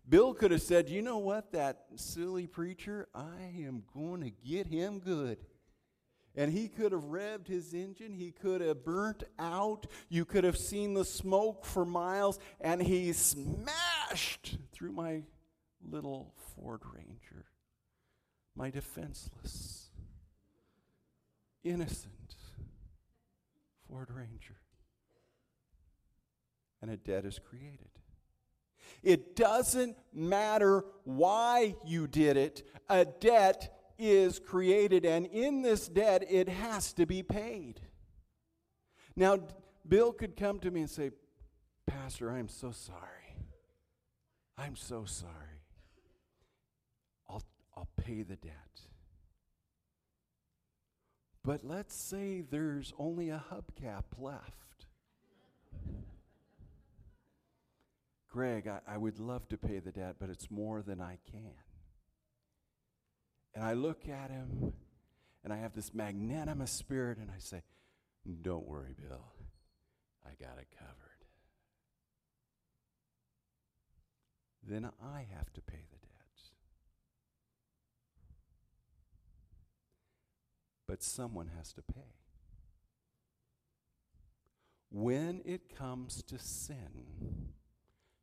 Bill 0.07 0.35
could 0.35 0.51
have 0.51 0.61
said, 0.61 0.91
you 0.91 1.01
know 1.01 1.19
what, 1.19 1.53
that 1.53 1.87
silly 1.97 2.47
preacher, 2.47 3.09
I 3.15 3.55
am 3.65 3.85
going 3.95 4.21
to 4.23 4.31
get 4.31 4.67
him 4.67 4.99
good. 4.99 5.39
And 6.37 6.53
he 6.53 6.69
could 6.69 6.93
have 6.93 7.05
revved 7.05 7.47
his 7.47 7.73
engine. 7.73 8.13
He 8.13 8.33
could 8.33 8.61
have 8.61 8.85
burnt 8.85 9.23
out. 9.39 9.87
You 10.09 10.25
could 10.25 10.43
have 10.43 10.59
seen 10.59 10.93
the 10.93 11.05
smoke 11.05 11.65
for 11.65 11.85
miles. 11.85 12.41
And 12.61 12.83
he 12.83 13.13
smashed 13.13 14.59
through 14.73 14.93
my 14.93 15.23
little 15.81 16.35
Ford 16.57 16.81
Ranger, 16.93 17.47
my 18.57 18.71
defenseless 18.71 19.84
innocent 21.65 22.37
Ford 23.89 24.09
Ranger. 24.11 24.57
And 26.83 26.91
a 26.91 26.97
debt 26.97 27.25
is 27.25 27.39
created. 27.39 27.89
It 29.03 29.37
doesn't 29.37 29.97
matter 30.13 30.85
why 31.05 31.75
you 31.85 32.07
did 32.07 32.37
it, 32.37 32.63
a 32.89 33.05
debt 33.05 33.75
is 33.99 34.39
created, 34.39 35.05
and 35.05 35.27
in 35.27 35.63
this 35.63 35.89
debt, 35.89 36.25
it 36.29 36.49
has 36.49 36.93
to 36.95 37.07
be 37.07 37.23
paid. 37.23 37.81
Now, 39.17 39.39
Bill 39.87 40.13
could 40.13 40.37
come 40.37 40.59
to 40.61 40.71
me 40.71 40.81
and 40.81 40.91
say, 40.91 41.11
Pastor, 41.87 42.31
I'm 42.31 42.49
so 42.49 42.73
sorry. 42.73 42.99
I'm 44.57 44.77
so 44.77 45.05
sorry. 45.05 45.33
I'll, 47.29 47.43
I'll 47.77 47.89
pay 47.97 48.23
the 48.23 48.37
debt. 48.37 48.81
But 51.45 51.63
let's 51.63 51.95
say 51.95 52.41
there's 52.41 52.95
only 52.99 53.29
a 53.29 53.43
hubcap 53.51 54.05
left. 54.19 54.87
Greg, 58.31 58.67
I, 58.67 58.81
I, 58.89 58.97
would 58.97 59.21
love 59.21 59.49
to 59.51 59.57
pay 59.57 59.79
the 59.79 59.93
debt, 59.93 60.17
but 60.19 60.31
it's 60.31 60.51
more 60.51 60.83
than 60.83 61.01
I 61.01 61.19
can. 61.31 61.53
And 63.55 63.63
I 63.63 63.75
look 63.75 64.09
at 64.09 64.31
him 64.31 64.73
and 65.45 65.53
I 65.53 65.59
have 65.59 65.75
this 65.75 65.95
magnanimous 65.95 66.73
spirit 66.73 67.19
and 67.19 67.31
I 67.31 67.39
say, 67.39 67.63
Don't 68.43 68.67
worry, 68.67 68.95
Bill. 68.99 69.27
I 70.27 70.31
got 70.43 70.59
it 70.59 70.67
covered. 70.77 70.95
Then 74.67 74.91
I 75.01 75.27
have 75.37 75.53
to 75.53 75.61
pay 75.61 75.85
the 75.93 75.99
debt. 75.99 76.04
But 80.87 81.03
someone 81.03 81.51
has 81.57 81.73
to 81.73 81.83
pay. 81.83 82.15
When 84.91 85.43
it 85.45 85.75
comes 85.77 86.23
to 86.25 86.39
sin, 86.39 87.53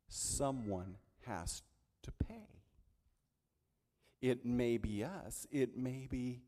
someone 0.08 0.96
has 1.26 1.62
to 2.02 2.12
pay. 2.12 2.48
It 4.20 4.46
may 4.46 4.78
be 4.78 5.04
us, 5.04 5.46
it 5.50 5.76
may 5.76 6.06
be 6.08 6.42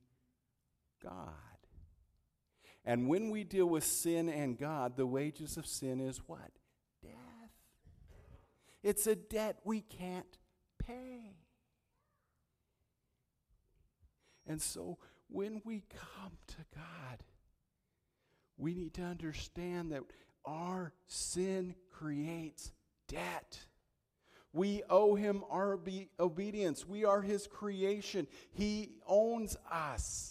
God. 1.03 1.33
And 2.85 3.09
when 3.09 3.31
we 3.31 3.45
deal 3.45 3.67
with 3.67 3.85
sin 3.85 4.29
and 4.29 4.59
God, 4.59 4.97
the 4.97 5.07
wages 5.07 5.57
of 5.57 5.67
sin 5.67 6.01
is 6.01 6.19
what? 6.27 6.51
Death. 7.03 7.15
It's 8.83 9.07
a 9.07 9.17
debt 9.17 9.59
we 9.65 9.81
can't 9.81 10.39
pay. 10.79 11.37
And 14.47 14.61
so 14.61 14.99
when 15.35 15.61
we 15.65 15.83
come 15.91 16.31
to 16.47 16.57
God, 16.77 17.25
we 18.57 18.73
need 18.73 18.95
to 18.95 19.03
understand 19.03 19.91
that 19.91 20.05
our 20.45 20.93
sin 21.09 21.75
creates 21.91 22.71
debt. 23.09 23.59
We 24.53 24.85
owe 24.89 25.17
him 25.17 25.43
our 25.51 25.73
obe- 25.73 26.07
obedience. 26.21 26.87
We 26.87 27.05
are 27.05 27.21
his 27.21 27.49
creation. 27.49 28.29
He 28.53 28.93
owns 29.07 29.57
us. 29.71 30.31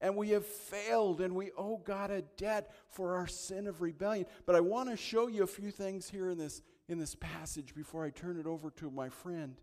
and 0.00 0.16
we 0.16 0.30
have 0.30 0.44
failed 0.44 1.22
and 1.22 1.34
we 1.34 1.50
owe 1.56 1.78
God 1.78 2.10
a 2.10 2.20
debt 2.36 2.70
for 2.90 3.16
our 3.16 3.26
sin 3.26 3.66
of 3.66 3.80
rebellion. 3.80 4.26
But 4.44 4.54
I 4.54 4.60
want 4.60 4.90
to 4.90 4.98
show 4.98 5.28
you 5.28 5.44
a 5.44 5.46
few 5.46 5.70
things 5.70 6.10
here 6.10 6.28
in 6.28 6.36
this, 6.36 6.60
in 6.88 6.98
this 6.98 7.14
passage 7.14 7.74
before 7.74 8.04
I 8.04 8.10
turn 8.10 8.38
it 8.38 8.44
over 8.44 8.70
to 8.72 8.90
my 8.90 9.08
friend 9.08 9.56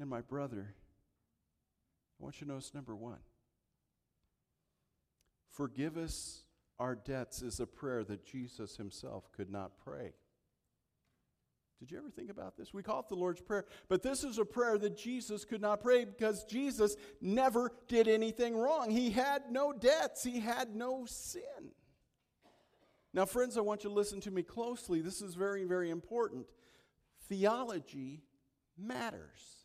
and 0.00 0.08
my 0.08 0.22
brother. 0.22 0.74
I 2.18 2.24
want 2.24 2.40
you 2.40 2.46
to 2.46 2.52
notice 2.54 2.72
number 2.72 2.96
one 2.96 3.18
Forgive 5.54 5.96
us 5.96 6.44
our 6.80 6.96
debts 6.96 7.40
is 7.40 7.60
a 7.60 7.66
prayer 7.66 8.02
that 8.04 8.26
Jesus 8.26 8.76
himself 8.76 9.30
could 9.32 9.50
not 9.50 9.78
pray. 9.84 10.12
Did 11.78 11.92
you 11.92 11.98
ever 11.98 12.10
think 12.10 12.30
about 12.30 12.56
this? 12.56 12.74
We 12.74 12.82
call 12.82 13.00
it 13.00 13.08
the 13.08 13.14
Lord's 13.14 13.40
Prayer, 13.40 13.64
but 13.88 14.02
this 14.02 14.24
is 14.24 14.38
a 14.38 14.44
prayer 14.44 14.78
that 14.78 14.96
Jesus 14.96 15.44
could 15.44 15.60
not 15.60 15.80
pray 15.80 16.04
because 16.04 16.44
Jesus 16.44 16.96
never 17.20 17.70
did 17.88 18.08
anything 18.08 18.56
wrong. 18.56 18.90
He 18.90 19.10
had 19.10 19.50
no 19.50 19.72
debts, 19.72 20.24
he 20.24 20.40
had 20.40 20.74
no 20.74 21.04
sin. 21.06 21.70
Now, 23.12 23.24
friends, 23.24 23.56
I 23.56 23.60
want 23.60 23.84
you 23.84 23.90
to 23.90 23.94
listen 23.94 24.20
to 24.22 24.30
me 24.32 24.42
closely. 24.42 25.00
This 25.00 25.22
is 25.22 25.34
very, 25.34 25.64
very 25.64 25.90
important. 25.90 26.46
Theology 27.28 28.24
matters. 28.76 29.63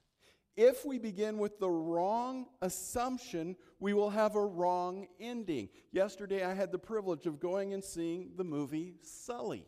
If 0.61 0.83
we 0.83 0.97
begin 0.97 1.37
with 1.37 1.57
the 1.57 1.69
wrong 1.69 2.47
assumption, 2.61 3.55
we 3.79 3.93
will 3.93 4.09
have 4.09 4.35
a 4.35 4.45
wrong 4.45 5.07
ending. 5.17 5.69
Yesterday, 5.93 6.43
I 6.43 6.53
had 6.53 6.73
the 6.73 6.77
privilege 6.77 7.25
of 7.25 7.39
going 7.39 7.73
and 7.73 7.81
seeing 7.81 8.31
the 8.35 8.43
movie 8.43 8.95
Sully. 9.01 9.65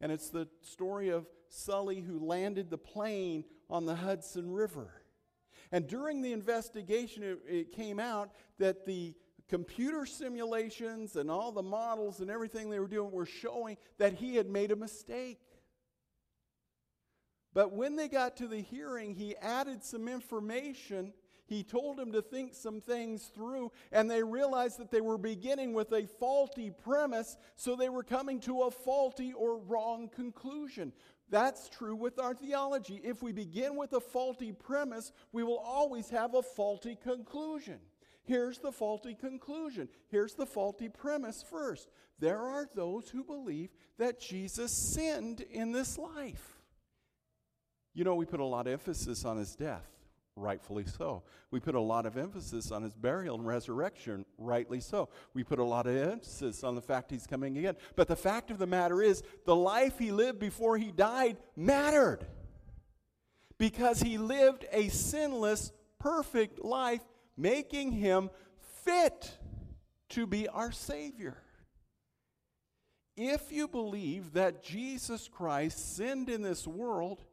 And 0.00 0.12
it's 0.12 0.30
the 0.30 0.46
story 0.60 1.08
of 1.08 1.26
Sully 1.48 2.00
who 2.00 2.24
landed 2.24 2.70
the 2.70 2.78
plane 2.78 3.42
on 3.68 3.86
the 3.86 3.96
Hudson 3.96 4.52
River. 4.52 5.02
And 5.72 5.88
during 5.88 6.22
the 6.22 6.32
investigation, 6.32 7.24
it, 7.24 7.38
it, 7.48 7.72
came 7.72 7.98
out 7.98 8.30
that 8.58 8.86
the 8.86 9.14
computer 9.48 10.06
simulations 10.06 11.16
and 11.16 11.28
all 11.28 11.50
the 11.50 11.60
models 11.60 12.20
and 12.20 12.30
everything 12.30 12.70
they 12.70 12.78
were 12.78 12.86
doing 12.86 13.10
were 13.10 13.26
showing 13.26 13.78
that 13.98 14.12
he 14.12 14.36
had 14.36 14.48
made 14.48 14.70
a 14.70 14.76
mistake. 14.76 15.40
But 17.56 17.72
when 17.72 17.96
they 17.96 18.06
got 18.06 18.36
to 18.36 18.48
the 18.48 18.60
hearing, 18.60 19.14
he 19.14 19.34
added 19.38 19.82
some 19.82 20.08
information. 20.08 21.14
He 21.46 21.62
told 21.62 21.96
them 21.96 22.12
to 22.12 22.20
think 22.20 22.52
some 22.52 22.82
things 22.82 23.30
through, 23.34 23.72
and 23.90 24.10
they 24.10 24.22
realized 24.22 24.78
that 24.78 24.90
they 24.90 25.00
were 25.00 25.16
beginning 25.16 25.72
with 25.72 25.90
a 25.92 26.06
faulty 26.06 26.70
premise, 26.70 27.38
so 27.54 27.74
they 27.74 27.88
were 27.88 28.02
coming 28.02 28.40
to 28.40 28.64
a 28.64 28.70
faulty 28.70 29.32
or 29.32 29.56
wrong 29.56 30.10
conclusion. 30.14 30.92
That's 31.30 31.70
true 31.70 31.96
with 31.96 32.18
our 32.18 32.34
theology. 32.34 33.00
If 33.02 33.22
we 33.22 33.32
begin 33.32 33.74
with 33.74 33.94
a 33.94 34.00
faulty 34.00 34.52
premise, 34.52 35.10
we 35.32 35.42
will 35.42 35.56
always 35.56 36.10
have 36.10 36.34
a 36.34 36.42
faulty 36.42 36.94
conclusion. 36.94 37.78
Here's 38.24 38.58
the 38.58 38.70
faulty 38.70 39.14
conclusion. 39.14 39.88
Here's 40.08 40.34
the 40.34 40.44
faulty 40.44 40.90
premise 40.90 41.42
first. 41.42 41.88
There 42.18 42.42
are 42.42 42.68
those 42.74 43.08
who 43.08 43.24
believe 43.24 43.70
that 43.96 44.20
Jesus 44.20 44.72
sinned 44.72 45.40
in 45.40 45.72
this 45.72 45.96
life. 45.96 46.55
You 47.96 48.04
know, 48.04 48.14
we 48.14 48.26
put 48.26 48.40
a 48.40 48.44
lot 48.44 48.66
of 48.66 48.74
emphasis 48.74 49.24
on 49.24 49.38
his 49.38 49.56
death, 49.56 49.88
rightfully 50.36 50.84
so. 50.84 51.22
We 51.50 51.60
put 51.60 51.74
a 51.74 51.80
lot 51.80 52.04
of 52.04 52.18
emphasis 52.18 52.70
on 52.70 52.82
his 52.82 52.92
burial 52.92 53.36
and 53.36 53.46
resurrection, 53.46 54.26
rightly 54.36 54.80
so. 54.80 55.08
We 55.32 55.42
put 55.42 55.58
a 55.58 55.64
lot 55.64 55.86
of 55.86 55.96
emphasis 55.96 56.62
on 56.62 56.74
the 56.74 56.82
fact 56.82 57.10
he's 57.10 57.26
coming 57.26 57.56
again. 57.56 57.74
But 57.96 58.08
the 58.08 58.14
fact 58.14 58.50
of 58.50 58.58
the 58.58 58.66
matter 58.66 59.02
is, 59.02 59.22
the 59.46 59.56
life 59.56 59.98
he 59.98 60.12
lived 60.12 60.38
before 60.38 60.76
he 60.76 60.92
died 60.92 61.38
mattered 61.56 62.26
because 63.56 64.02
he 64.02 64.18
lived 64.18 64.66
a 64.72 64.88
sinless, 64.88 65.72
perfect 65.98 66.62
life, 66.62 67.00
making 67.34 67.92
him 67.92 68.28
fit 68.84 69.38
to 70.10 70.26
be 70.26 70.48
our 70.48 70.70
Savior. 70.70 71.38
If 73.16 73.50
you 73.50 73.68
believe 73.68 74.34
that 74.34 74.62
Jesus 74.62 75.28
Christ 75.28 75.96
sinned 75.96 76.28
in 76.28 76.42
this 76.42 76.66
world, 76.66 77.24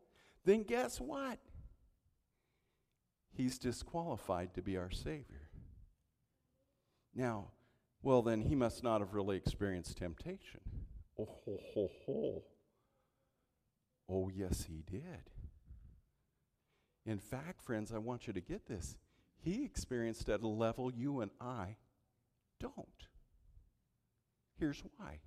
then 0.45 0.63
guess 0.63 0.99
what? 0.99 1.39
He's 3.31 3.57
disqualified 3.57 4.53
to 4.53 4.61
be 4.61 4.77
our 4.77 4.91
Savior. 4.91 5.49
Now, 7.15 7.51
well, 8.01 8.21
then 8.21 8.41
he 8.41 8.55
must 8.55 8.83
not 8.83 9.01
have 9.01 9.13
really 9.13 9.37
experienced 9.37 9.97
temptation. 9.97 10.59
Oh, 11.17 11.27
ho, 11.45 11.57
ho, 11.73 11.89
ho. 12.05 12.43
Oh, 14.09 14.29
yes, 14.33 14.65
he 14.67 14.83
did. 14.89 15.31
In 17.05 17.19
fact, 17.19 17.61
friends, 17.61 17.91
I 17.91 17.97
want 17.97 18.27
you 18.27 18.33
to 18.33 18.41
get 18.41 18.67
this. 18.67 18.97
He 19.37 19.63
experienced 19.63 20.29
at 20.29 20.41
a 20.41 20.47
level 20.47 20.91
you 20.93 21.21
and 21.21 21.31
I 21.39 21.77
don't. 22.59 23.07
Here's 24.57 24.83
why 24.97 25.19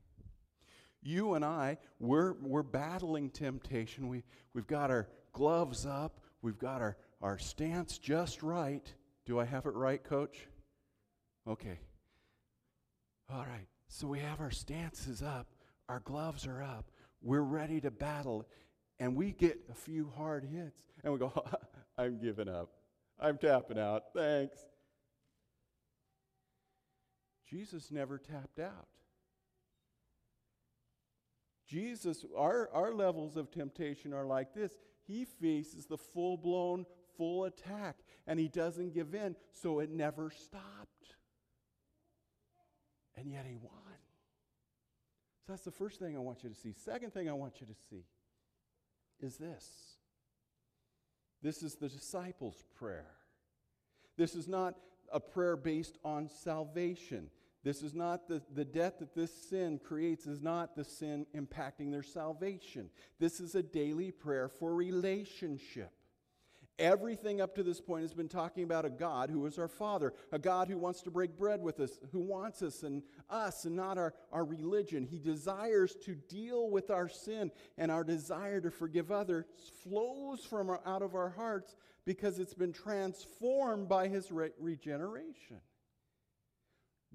you 1.07 1.35
and 1.35 1.45
I, 1.45 1.79
we're, 2.01 2.35
we're 2.42 2.62
battling 2.62 3.31
temptation. 3.31 4.09
We, 4.09 4.25
we've 4.53 4.66
got 4.66 4.90
our 4.90 5.09
gloves 5.33 5.87
up, 5.87 6.21
we've 6.42 6.59
got 6.59 6.81
our, 6.81 6.97
our 7.23 7.38
stance 7.38 7.99
just 7.99 8.42
right. 8.42 8.92
Do 9.25 9.38
I 9.38 9.45
have 9.45 9.66
it 9.66 9.75
right, 9.75 10.03
coach? 10.03 10.47
Okay. 11.49 11.79
All 13.31 13.45
right. 13.45 13.66
So 13.88 14.07
we 14.07 14.19
have 14.21 14.40
our 14.40 14.51
stances 14.51 15.23
up, 15.23 15.47
our 15.88 16.01
gloves 16.01 16.47
are 16.47 16.62
up, 16.62 16.90
we're 17.23 17.40
ready 17.40 17.81
to 17.81 17.90
battle, 17.90 18.47
and 18.99 19.14
we 19.14 19.33
get 19.33 19.59
a 19.71 19.75
few 19.75 20.11
hard 20.16 20.45
hits, 20.45 20.83
and 21.05 21.12
we 21.12 21.19
go, 21.19 21.33
I'm 21.99 22.19
giving 22.19 22.49
up. 22.49 22.71
I'm 23.19 23.38
tapping 23.38 23.79
out. 23.79 24.05
Thanks. 24.14 24.59
Jesus 27.49 27.90
never 27.90 28.19
tapped 28.19 28.59
out. 28.59 28.88
Jesus, 31.67 32.25
our, 32.37 32.71
our 32.73 32.93
levels 32.93 33.37
of 33.37 33.51
temptation 33.51 34.13
are 34.13 34.25
like 34.25 34.55
this. 34.55 34.73
He 35.07 35.25
faces 35.25 35.87
the 35.87 35.99
full 35.99 36.37
blown, 36.37 36.87
full 37.17 37.45
attack, 37.45 37.97
and 38.27 38.39
he 38.39 38.49
doesn't 38.49 38.95
give 38.95 39.15
in, 39.15 39.37
so 39.51 39.81
it 39.81 39.91
never 39.91 40.31
stopped. 40.31 41.17
And 43.17 43.31
yet 43.31 43.47
he 43.49 43.57
won. 43.57 43.73
So 45.47 45.53
that's 45.53 45.65
the 45.65 45.71
first 45.71 45.99
thing 45.99 46.17
I 46.17 46.21
want 46.21 46.45
you 46.45 46.51
to 46.51 46.57
see. 46.57 46.73
Second 46.73 47.13
thing 47.13 47.29
I 47.29 47.33
want 47.33 47.61
you 47.61 47.67
to 47.67 47.75
see 47.89 48.05
is 49.21 49.37
this 49.37 49.97
this 51.43 51.63
is 51.63 51.77
the 51.77 51.89
disciples' 51.89 52.65
prayer. 52.75 53.13
This 54.17 54.35
is 54.35 54.49
not 54.49 54.75
a 55.13 55.21
prayer 55.21 55.57
based 55.57 55.99
on 56.05 56.29
salvation. 56.29 57.31
This 57.67 57.83
is 57.83 57.97
not 57.97 58.29
the, 58.29 58.41
the 58.55 58.65
debt 58.65 59.01
that 59.01 59.13
this 59.13 59.35
sin 59.51 59.81
creates, 59.83 60.29
is 60.29 60.41
not 60.41 60.77
the 60.77 60.85
sin 60.85 61.27
impacting 61.35 61.91
their 61.91 62.05
salvation. 62.05 62.91
This 63.19 63.41
is 63.41 63.57
a 63.57 63.63
daily 63.63 64.13
prayer 64.13 64.49
for 64.49 64.73
relationship. 64.73 65.91
Everything 66.79 67.41
up 67.41 67.57
to 67.57 67.65
this 67.65 67.81
point 67.81 68.03
has 68.03 68.15
been 68.15 68.29
talking 68.29 68.63
about 68.63 68.85
a 68.85 68.91
God 68.91 69.31
who 69.31 69.45
is 69.47 69.59
our 69.59 69.67
Father, 69.67 70.15
a 70.31 70.39
God 70.39 70.69
who 70.69 70.79
wants 70.79 71.03
to 71.03 71.11
break 71.11 71.37
bread 71.37 71.61
with 71.61 71.81
us, 71.81 71.99
who 72.13 72.21
wants 72.21 72.63
us 72.63 72.85
and 72.85 73.03
us 73.29 73.65
and 73.65 73.75
not 73.75 73.99
our, 73.99 74.15
our 74.31 74.45
religion. 74.45 75.05
He 75.05 75.19
desires 75.19 75.97
to 76.05 76.15
deal 76.15 76.71
with 76.71 76.93
our 76.93 77.09
sin, 77.09 77.51
and 77.77 77.91
our 77.91 78.05
desire 78.05 78.61
to 78.61 78.71
forgive 78.71 79.11
others 79.11 79.47
flows 79.83 80.45
from 80.45 80.71
our, 80.71 80.81
out 80.87 81.03
of 81.03 81.17
our 81.17 81.31
hearts 81.31 81.75
because 82.05 82.39
it's 82.39 82.55
been 82.55 82.73
transformed 82.73 83.89
by 83.89 84.07
His 84.07 84.31
re- 84.31 84.51
regeneration. 84.61 85.57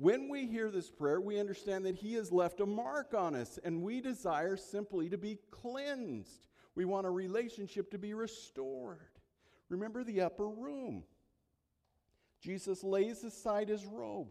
When 0.02 0.30
we 0.30 0.48
hear 0.48 0.72
this 0.72 0.90
prayer, 0.90 1.22
we 1.22 1.40
understand 1.40 1.86
that 1.86 1.94
He 1.94 2.16
has 2.16 2.32
left 2.32 2.60
a 2.60 2.66
mark 2.66 3.14
on 3.14 3.36
us, 3.36 3.60
and 3.64 3.84
we 3.84 4.02
desire 4.02 4.58
simply 4.58 5.10
to 5.10 5.18
be 5.18 5.38
cleansed. 5.52 6.42
We 6.74 6.86
want 6.86 7.06
a 7.06 7.12
relationship 7.12 7.92
to 7.92 8.00
be 8.00 8.16
restored. 8.16 9.20
Remember 9.70 10.04
the 10.04 10.22
upper 10.22 10.50
room. 10.50 11.04
Jesus 12.42 12.84
lays 12.84 13.24
aside 13.24 13.70
his 13.70 13.86
robe. 13.86 14.30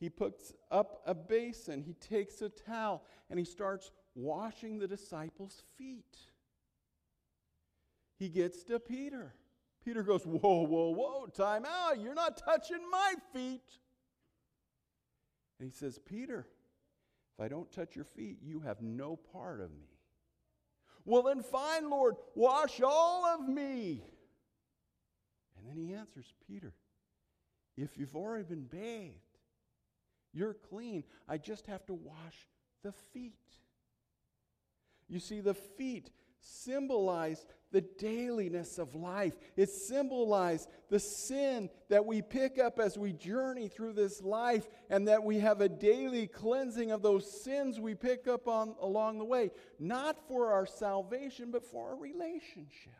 He 0.00 0.10
puts 0.10 0.52
up 0.72 1.02
a 1.06 1.14
basin, 1.14 1.80
he 1.80 1.92
takes 1.92 2.42
a 2.42 2.48
towel, 2.48 3.04
and 3.30 3.38
he 3.38 3.44
starts 3.44 3.92
washing 4.16 4.80
the 4.80 4.88
disciples' 4.88 5.62
feet. 5.76 6.18
He 8.18 8.28
gets 8.28 8.64
to 8.64 8.80
Peter. 8.80 9.34
Peter 9.84 10.02
goes, 10.02 10.24
Whoa, 10.24 10.62
whoa, 10.66 10.90
whoa, 10.90 11.26
time 11.26 11.64
out. 11.64 12.00
You're 12.00 12.14
not 12.14 12.36
touching 12.36 12.90
my 12.90 13.14
feet. 13.32 13.62
And 15.58 15.70
he 15.70 15.76
says, 15.76 15.98
Peter, 15.98 16.46
if 17.34 17.44
I 17.44 17.48
don't 17.48 17.70
touch 17.72 17.96
your 17.96 18.04
feet, 18.04 18.38
you 18.42 18.60
have 18.60 18.80
no 18.80 19.16
part 19.16 19.60
of 19.60 19.70
me. 19.70 19.88
Well, 21.04 21.22
then, 21.22 21.42
fine, 21.42 21.88
Lord, 21.88 22.16
wash 22.34 22.80
all 22.80 23.24
of 23.26 23.48
me. 23.48 24.04
And 25.56 25.66
then 25.68 25.76
he 25.76 25.94
answers, 25.94 26.32
Peter, 26.46 26.74
if 27.76 27.96
you've 27.96 28.16
already 28.16 28.44
been 28.44 28.64
bathed, 28.64 29.14
you're 30.32 30.54
clean. 30.54 31.04
I 31.28 31.38
just 31.38 31.66
have 31.66 31.86
to 31.86 31.94
wash 31.94 32.48
the 32.82 32.92
feet. 32.92 33.34
You 35.08 35.18
see, 35.18 35.40
the 35.40 35.54
feet, 35.54 36.10
symbolized 36.40 37.46
the 37.70 37.80
dailiness 37.80 38.78
of 38.78 38.94
life. 38.94 39.34
It 39.56 39.68
symbolized 39.68 40.68
the 40.88 40.98
sin 40.98 41.68
that 41.90 42.06
we 42.06 42.22
pick 42.22 42.58
up 42.58 42.78
as 42.78 42.96
we 42.96 43.12
journey 43.12 43.68
through 43.68 43.92
this 43.92 44.22
life, 44.22 44.66
and 44.88 45.08
that 45.08 45.22
we 45.22 45.38
have 45.40 45.60
a 45.60 45.68
daily 45.68 46.26
cleansing 46.26 46.90
of 46.90 47.02
those 47.02 47.42
sins 47.42 47.78
we 47.78 47.94
pick 47.94 48.26
up 48.26 48.48
on 48.48 48.74
along 48.80 49.18
the 49.18 49.24
way, 49.24 49.50
not 49.78 50.16
for 50.28 50.52
our 50.52 50.66
salvation, 50.66 51.50
but 51.50 51.64
for 51.64 51.90
our 51.90 51.96
relationship. 51.96 52.92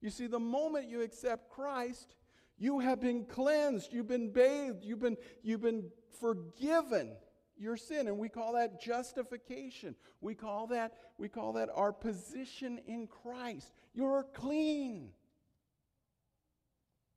You 0.00 0.10
see, 0.10 0.26
the 0.26 0.40
moment 0.40 0.88
you 0.88 1.02
accept 1.02 1.50
Christ, 1.50 2.14
you 2.58 2.80
have 2.80 3.00
been 3.00 3.24
cleansed, 3.24 3.92
you've 3.92 4.08
been 4.08 4.32
bathed, 4.32 4.84
you've 4.84 5.00
been, 5.00 5.16
you've 5.42 5.62
been 5.62 5.90
forgiven 6.20 7.12
your 7.60 7.76
sin 7.76 8.08
and 8.08 8.18
we 8.18 8.28
call 8.28 8.54
that 8.54 8.80
justification. 8.80 9.94
We 10.20 10.34
call 10.34 10.68
that 10.68 10.94
we 11.18 11.28
call 11.28 11.52
that 11.54 11.68
our 11.74 11.92
position 11.92 12.80
in 12.86 13.06
christ. 13.06 13.72
You're 13.94 14.24
clean. 14.34 15.10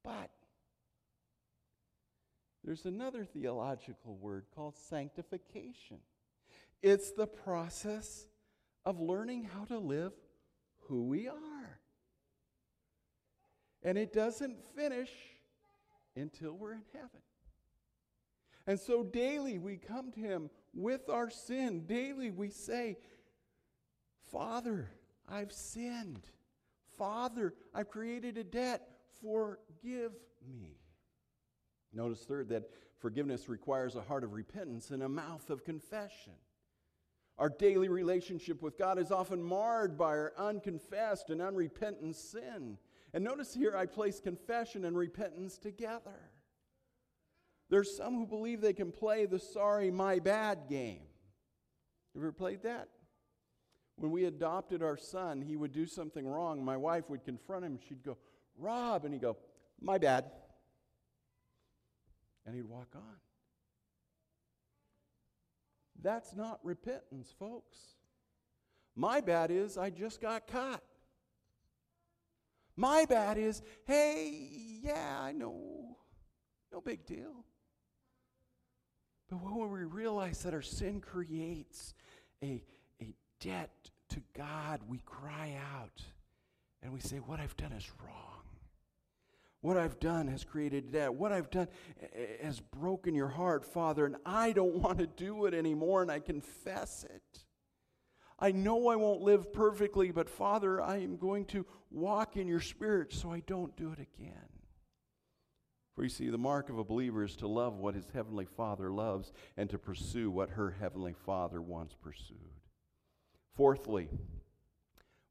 But 0.03 0.29
there's 2.63 2.85
another 2.85 3.23
theological 3.23 4.17
word 4.17 4.45
called 4.53 4.75
sanctification. 4.75 5.99
It's 6.81 7.11
the 7.11 7.27
process 7.27 8.27
of 8.85 8.99
learning 8.99 9.49
how 9.53 9.63
to 9.65 9.79
live 9.79 10.11
who 10.87 11.03
we 11.03 11.29
are. 11.29 11.79
And 13.81 13.97
it 13.97 14.11
doesn't 14.11 14.57
finish 14.75 15.11
until 16.15 16.53
we're 16.53 16.73
in 16.73 16.83
heaven 16.93 17.21
and 18.67 18.79
so 18.79 19.03
daily 19.03 19.57
we 19.57 19.77
come 19.77 20.11
to 20.11 20.19
Him 20.19 20.49
with 20.73 21.09
our 21.09 21.29
sin. 21.29 21.85
Daily 21.85 22.31
we 22.31 22.49
say, 22.49 22.97
Father, 24.31 24.89
I've 25.29 25.51
sinned. 25.51 26.27
Father, 26.97 27.53
I've 27.73 27.89
created 27.89 28.37
a 28.37 28.43
debt. 28.43 28.87
Forgive 29.21 30.13
me. 30.59 30.77
Notice, 31.93 32.21
third, 32.21 32.49
that 32.49 32.69
forgiveness 32.99 33.49
requires 33.49 33.95
a 33.95 34.01
heart 34.01 34.23
of 34.23 34.33
repentance 34.33 34.91
and 34.91 35.03
a 35.03 35.09
mouth 35.09 35.49
of 35.49 35.63
confession. 35.63 36.33
Our 37.37 37.49
daily 37.49 37.89
relationship 37.89 38.61
with 38.61 38.77
God 38.77 38.99
is 38.99 39.11
often 39.11 39.41
marred 39.41 39.97
by 39.97 40.09
our 40.09 40.33
unconfessed 40.37 41.29
and 41.29 41.41
unrepentant 41.41 42.15
sin. 42.15 42.77
And 43.13 43.23
notice 43.23 43.53
here, 43.53 43.75
I 43.75 43.85
place 43.85 44.19
confession 44.19 44.85
and 44.85 44.97
repentance 44.97 45.57
together. 45.57 46.31
There's 47.73 47.97
some 47.97 48.13
who 48.13 48.27
believe 48.27 48.61
they 48.61 48.73
can 48.73 48.91
play 48.91 49.25
the 49.25 49.39
sorry, 49.39 49.89
my 49.89 50.19
bad 50.19 50.67
game. 50.69 50.99
You 52.13 52.21
ever 52.21 52.31
played 52.31 52.61
that? 52.61 52.87
When 53.95 54.11
we 54.11 54.25
adopted 54.25 54.83
our 54.83 54.95
son, 54.95 55.41
he 55.41 55.55
would 55.55 55.71
do 55.71 55.87
something 55.87 56.23
wrong. 56.23 56.63
My 56.63 56.77
wife 56.77 57.09
would 57.09 57.25
confront 57.25 57.65
him. 57.65 57.79
She'd 57.89 58.03
go, 58.03 58.15
Rob. 58.59 59.05
And 59.05 59.13
he'd 59.15 59.23
go, 59.23 59.37
My 59.81 59.97
bad. 59.97 60.25
And 62.45 62.53
he'd 62.53 62.69
walk 62.69 62.89
on. 62.93 63.15
That's 65.99 66.35
not 66.35 66.59
repentance, 66.61 67.33
folks. 67.39 67.79
My 68.95 69.19
bad 69.19 69.49
is 69.49 69.79
I 69.79 69.89
just 69.89 70.21
got 70.21 70.45
caught. 70.45 70.83
My 72.75 73.05
bad 73.09 73.39
is, 73.39 73.63
hey, 73.87 74.47
yeah, 74.83 75.17
I 75.19 75.31
know. 75.31 75.97
No 76.71 76.79
big 76.79 77.07
deal. 77.07 77.43
But 79.41 79.55
when 79.55 79.71
we 79.71 79.83
realize 79.83 80.43
that 80.43 80.53
our 80.53 80.61
sin 80.61 81.01
creates 81.01 81.93
a, 82.43 82.63
a 83.01 83.13
debt 83.39 83.89
to 84.09 84.21
God, 84.35 84.81
we 84.87 84.99
cry 85.05 85.57
out 85.75 86.01
and 86.81 86.93
we 86.93 86.99
say, 86.99 87.17
What 87.17 87.39
I've 87.39 87.57
done 87.57 87.71
is 87.71 87.89
wrong. 88.03 88.43
What 89.61 89.77
I've 89.77 89.99
done 89.99 90.27
has 90.27 90.43
created 90.43 90.91
debt. 90.91 91.13
What 91.13 91.31
I've 91.31 91.49
done 91.49 91.69
eh, 92.01 92.05
eh, 92.13 92.45
has 92.45 92.59
broken 92.59 93.15
your 93.15 93.29
heart, 93.29 93.65
Father, 93.65 94.05
and 94.05 94.17
I 94.25 94.51
don't 94.51 94.75
want 94.75 94.99
to 94.99 95.07
do 95.07 95.45
it 95.45 95.53
anymore, 95.53 96.01
and 96.01 96.11
I 96.11 96.19
confess 96.19 97.05
it. 97.09 97.45
I 98.37 98.51
know 98.51 98.89
I 98.89 98.97
won't 98.97 99.21
live 99.21 99.53
perfectly, 99.53 100.11
but 100.11 100.29
Father, 100.29 100.81
I 100.81 100.97
am 100.97 101.15
going 101.15 101.45
to 101.45 101.65
walk 101.91 102.35
in 102.35 102.47
your 102.47 102.59
spirit 102.59 103.13
so 103.13 103.31
I 103.31 103.39
don't 103.39 103.75
do 103.77 103.93
it 103.93 103.99
again. 103.99 104.52
For 105.95 106.03
you 106.03 106.09
see, 106.09 106.29
the 106.29 106.37
mark 106.37 106.69
of 106.69 106.79
a 106.79 106.83
believer 106.83 107.23
is 107.23 107.35
to 107.37 107.47
love 107.47 107.77
what 107.77 107.93
his 107.93 108.09
heavenly 108.11 108.45
Father 108.45 108.91
loves 108.91 109.31
and 109.57 109.69
to 109.69 109.77
pursue 109.77 110.31
what 110.31 110.51
her 110.51 110.71
heavenly 110.79 111.13
Father 111.13 111.61
once 111.61 111.95
pursued. 112.01 112.37
Fourthly, 113.55 114.09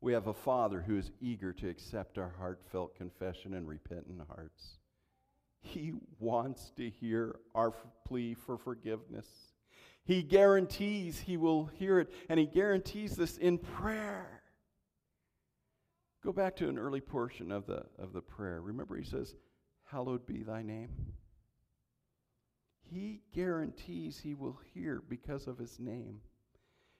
we 0.00 0.12
have 0.12 0.28
a 0.28 0.34
Father 0.34 0.80
who 0.80 0.96
is 0.96 1.10
eager 1.20 1.52
to 1.52 1.68
accept 1.68 2.16
our 2.16 2.34
heartfelt 2.38 2.94
confession 2.94 3.54
and 3.54 3.66
repentant 3.66 4.20
hearts. 4.28 4.78
He 5.60 5.94
wants 6.18 6.70
to 6.76 6.90
hear 6.90 7.36
our 7.54 7.72
plea 8.06 8.34
for 8.34 8.58
forgiveness. 8.58 9.26
He 10.04 10.22
guarantees 10.22 11.20
he 11.20 11.36
will 11.36 11.66
hear 11.66 12.00
it, 12.00 12.12
and 12.28 12.38
he 12.38 12.46
guarantees 12.46 13.16
this 13.16 13.36
in 13.36 13.58
prayer. 13.58 14.42
Go 16.24 16.32
back 16.32 16.56
to 16.56 16.68
an 16.68 16.78
early 16.78 17.00
portion 17.00 17.50
of 17.50 17.66
the, 17.66 17.84
of 17.98 18.12
the 18.12 18.20
prayer. 18.20 18.60
Remember, 18.60 18.96
he 18.96 19.04
says, 19.04 19.34
Hallowed 19.92 20.24
be 20.24 20.42
thy 20.42 20.62
name. 20.62 20.88
He 22.90 23.20
guarantees 23.34 24.18
he 24.18 24.34
will 24.34 24.58
hear 24.72 25.02
because 25.06 25.46
of 25.46 25.58
his 25.58 25.78
name. 25.78 26.22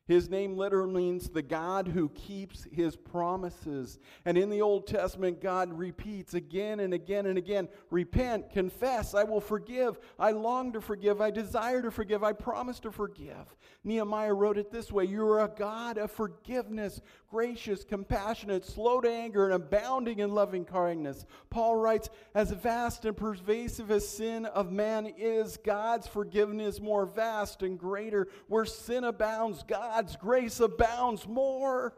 His 0.09 0.29
name 0.29 0.57
literally 0.57 0.93
means 0.93 1.31
the 1.31 1.43
God 1.43 1.89
who 1.89 2.11
keeps 2.11 2.67
his 2.73 2.97
promises. 2.97 3.99
And 4.27 4.37
in 4.37 4.51
the 4.51 4.61
Old 4.61 4.87
Testament, 4.87 5.41
God 5.41 5.73
repeats 5.73 6.35
again 6.35 6.81
and 6.81 6.93
again 6.93 7.27
and 7.27 7.39
again 7.39 7.69
repent, 7.91 8.51
confess, 8.51 9.15
I 9.15 9.23
will 9.23 9.41
forgive. 9.41 9.99
I 10.19 10.33
long 10.33 10.73
to 10.73 10.81
forgive. 10.81 11.21
I 11.21 11.31
desire 11.31 11.81
to 11.83 11.91
forgive. 11.91 12.25
I 12.25 12.33
promise 12.33 12.81
to 12.81 12.91
forgive. 12.91 13.57
Nehemiah 13.85 14.35
wrote 14.35 14.59
it 14.59 14.73
this 14.73 14.91
way 14.91 15.05
You 15.05 15.25
are 15.29 15.45
a 15.45 15.49
God 15.49 15.99
of 15.99 16.11
forgiveness, 16.11 17.01
gracious, 17.33 17.83
compassionate, 17.83 18.65
slow 18.65 19.01
to 19.01 19.11
anger, 19.11 19.47
and 19.47 19.55
abounding 19.55 20.19
in 20.19 20.35
loving 20.35 20.67
kindness. 20.67 21.25
Paul 21.49 21.77
writes, 21.77 22.11
As 22.35 22.51
vast 22.51 23.07
and 23.07 23.17
pervasive 23.17 23.91
as 23.91 24.07
sin 24.07 24.45
of 24.45 24.71
man 24.71 25.07
is, 25.17 25.57
God's 25.57 26.07
forgiveness 26.07 26.79
more 26.79 27.07
vast 27.07 27.63
and 27.63 27.79
greater. 27.79 28.29
Where 28.49 28.67
sin 28.67 29.05
abounds, 29.05 29.63
God's 29.63 30.15
grace 30.17 30.61
abounds 30.61 31.27
more. 31.27 31.95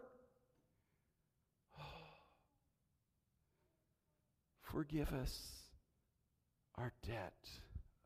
Forgive 4.63 5.13
us 5.13 5.51
our 6.79 6.93
debt 7.05 7.35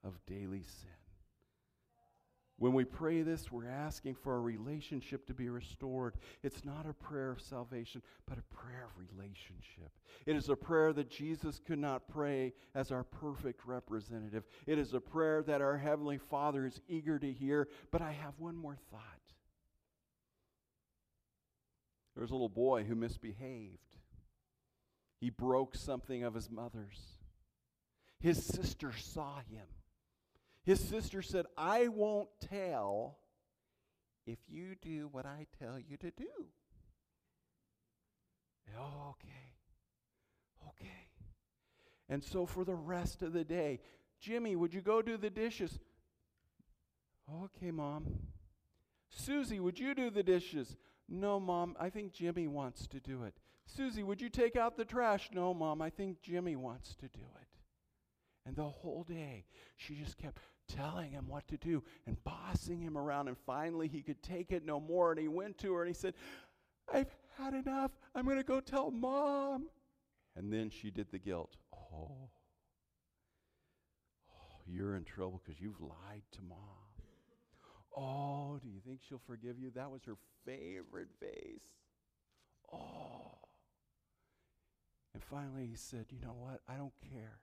of 0.02 0.14
daily 0.26 0.62
sin. 0.62 0.97
When 2.58 2.72
we 2.72 2.84
pray 2.84 3.22
this, 3.22 3.52
we're 3.52 3.68
asking 3.68 4.16
for 4.16 4.34
a 4.34 4.40
relationship 4.40 5.26
to 5.26 5.34
be 5.34 5.48
restored. 5.48 6.16
It's 6.42 6.64
not 6.64 6.86
a 6.88 6.92
prayer 6.92 7.30
of 7.30 7.40
salvation, 7.40 8.02
but 8.26 8.36
a 8.36 8.54
prayer 8.54 8.84
of 8.84 9.06
relationship. 9.16 9.92
It 10.26 10.34
is 10.34 10.48
a 10.48 10.56
prayer 10.56 10.92
that 10.92 11.08
Jesus 11.08 11.60
could 11.64 11.78
not 11.78 12.08
pray 12.08 12.52
as 12.74 12.90
our 12.90 13.04
perfect 13.04 13.64
representative. 13.64 14.42
It 14.66 14.76
is 14.76 14.92
a 14.92 15.00
prayer 15.00 15.42
that 15.44 15.60
our 15.60 15.78
Heavenly 15.78 16.18
Father 16.18 16.66
is 16.66 16.80
eager 16.88 17.16
to 17.20 17.32
hear. 17.32 17.68
But 17.92 18.02
I 18.02 18.10
have 18.10 18.34
one 18.38 18.56
more 18.56 18.76
thought. 18.90 19.02
There 22.16 22.22
was 22.22 22.32
a 22.32 22.34
little 22.34 22.48
boy 22.48 22.82
who 22.82 22.96
misbehaved. 22.96 23.78
He 25.20 25.30
broke 25.30 25.76
something 25.76 26.24
of 26.24 26.34
his 26.34 26.50
mother's. 26.50 26.98
His 28.18 28.44
sister 28.44 28.92
saw 28.96 29.36
him. 29.48 29.66
His 30.68 30.86
sister 30.86 31.22
said, 31.22 31.46
I 31.56 31.88
won't 31.88 32.28
tell 32.46 33.16
if 34.26 34.36
you 34.46 34.74
do 34.82 35.08
what 35.10 35.24
I 35.24 35.46
tell 35.58 35.78
you 35.78 35.96
to 35.96 36.10
do. 36.10 36.28
Okay. 38.78 39.54
Okay. 40.68 41.08
And 42.10 42.22
so 42.22 42.44
for 42.44 42.66
the 42.66 42.74
rest 42.74 43.22
of 43.22 43.32
the 43.32 43.44
day, 43.44 43.80
Jimmy, 44.20 44.56
would 44.56 44.74
you 44.74 44.82
go 44.82 45.00
do 45.00 45.16
the 45.16 45.30
dishes? 45.30 45.78
Okay, 47.44 47.70
Mom. 47.70 48.18
Susie, 49.08 49.60
would 49.60 49.78
you 49.78 49.94
do 49.94 50.10
the 50.10 50.22
dishes? 50.22 50.76
No, 51.08 51.40
Mom, 51.40 51.76
I 51.80 51.88
think 51.88 52.12
Jimmy 52.12 52.46
wants 52.46 52.86
to 52.88 53.00
do 53.00 53.22
it. 53.22 53.32
Susie, 53.64 54.02
would 54.02 54.20
you 54.20 54.28
take 54.28 54.54
out 54.54 54.76
the 54.76 54.84
trash? 54.84 55.30
No, 55.32 55.54
Mom, 55.54 55.80
I 55.80 55.88
think 55.88 56.20
Jimmy 56.20 56.56
wants 56.56 56.94
to 56.96 57.08
do 57.08 57.24
it. 57.40 57.48
And 58.44 58.54
the 58.54 58.68
whole 58.68 59.02
day, 59.02 59.46
she 59.78 59.94
just 59.94 60.18
kept 60.18 60.38
telling 60.68 61.10
him 61.12 61.26
what 61.28 61.48
to 61.48 61.56
do 61.56 61.82
and 62.06 62.22
bossing 62.24 62.80
him 62.80 62.96
around. 62.96 63.28
And 63.28 63.36
finally, 63.46 63.88
he 63.88 64.02
could 64.02 64.22
take 64.22 64.52
it 64.52 64.64
no 64.64 64.80
more. 64.80 65.10
And 65.10 65.20
he 65.20 65.28
went 65.28 65.58
to 65.58 65.74
her 65.74 65.82
and 65.82 65.88
he 65.88 65.94
said, 65.94 66.14
I've 66.92 67.14
had 67.36 67.54
enough. 67.54 67.90
I'm 68.14 68.24
going 68.24 68.36
to 68.36 68.42
go 68.42 68.60
tell 68.60 68.90
Mom. 68.90 69.66
And 70.36 70.52
then 70.52 70.70
she 70.70 70.90
did 70.90 71.10
the 71.10 71.18
guilt. 71.18 71.56
Oh, 71.74 72.30
oh 74.30 74.62
you're 74.66 74.96
in 74.96 75.04
trouble 75.04 75.42
because 75.44 75.60
you've 75.60 75.80
lied 75.80 76.22
to 76.32 76.40
Mom. 76.48 76.58
Oh, 77.96 78.58
do 78.62 78.68
you 78.68 78.80
think 78.86 79.00
she'll 79.06 79.20
forgive 79.26 79.58
you? 79.58 79.70
That 79.74 79.90
was 79.90 80.04
her 80.04 80.16
favorite 80.46 81.08
face. 81.18 81.66
Oh. 82.72 83.38
And 85.14 85.22
finally 85.22 85.66
he 85.66 85.74
said, 85.74 86.06
You 86.10 86.20
know 86.20 86.36
what? 86.38 86.60
I 86.68 86.76
don't 86.76 86.92
care. 87.10 87.40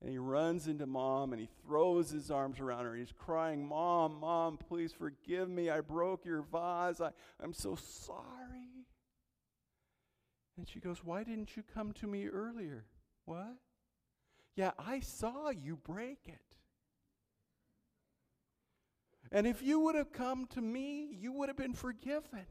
And 0.00 0.10
he 0.10 0.18
runs 0.18 0.68
into 0.68 0.86
mom 0.86 1.32
and 1.32 1.40
he 1.40 1.48
throws 1.64 2.10
his 2.10 2.30
arms 2.30 2.60
around 2.60 2.84
her. 2.84 2.94
He's 2.94 3.14
crying, 3.16 3.66
Mom, 3.66 4.20
Mom, 4.20 4.58
please 4.58 4.92
forgive 4.92 5.48
me. 5.48 5.70
I 5.70 5.80
broke 5.80 6.24
your 6.24 6.42
vase. 6.42 7.00
I, 7.00 7.10
I'm 7.42 7.54
so 7.54 7.76
sorry. 7.76 8.84
And 10.56 10.68
she 10.68 10.80
goes, 10.80 11.02
Why 11.02 11.24
didn't 11.24 11.56
you 11.56 11.62
come 11.74 11.92
to 11.94 12.06
me 12.06 12.26
earlier? 12.26 12.84
What? 13.24 13.56
Yeah, 14.54 14.72
I 14.78 15.00
saw 15.00 15.50
you 15.50 15.76
break 15.76 16.20
it. 16.26 16.40
And 19.32 19.46
if 19.46 19.62
you 19.62 19.80
would 19.80 19.96
have 19.96 20.12
come 20.12 20.46
to 20.54 20.60
me, 20.60 21.08
you 21.12 21.32
would 21.32 21.48
have 21.48 21.56
been 21.56 21.74
forgiven. 21.74 22.46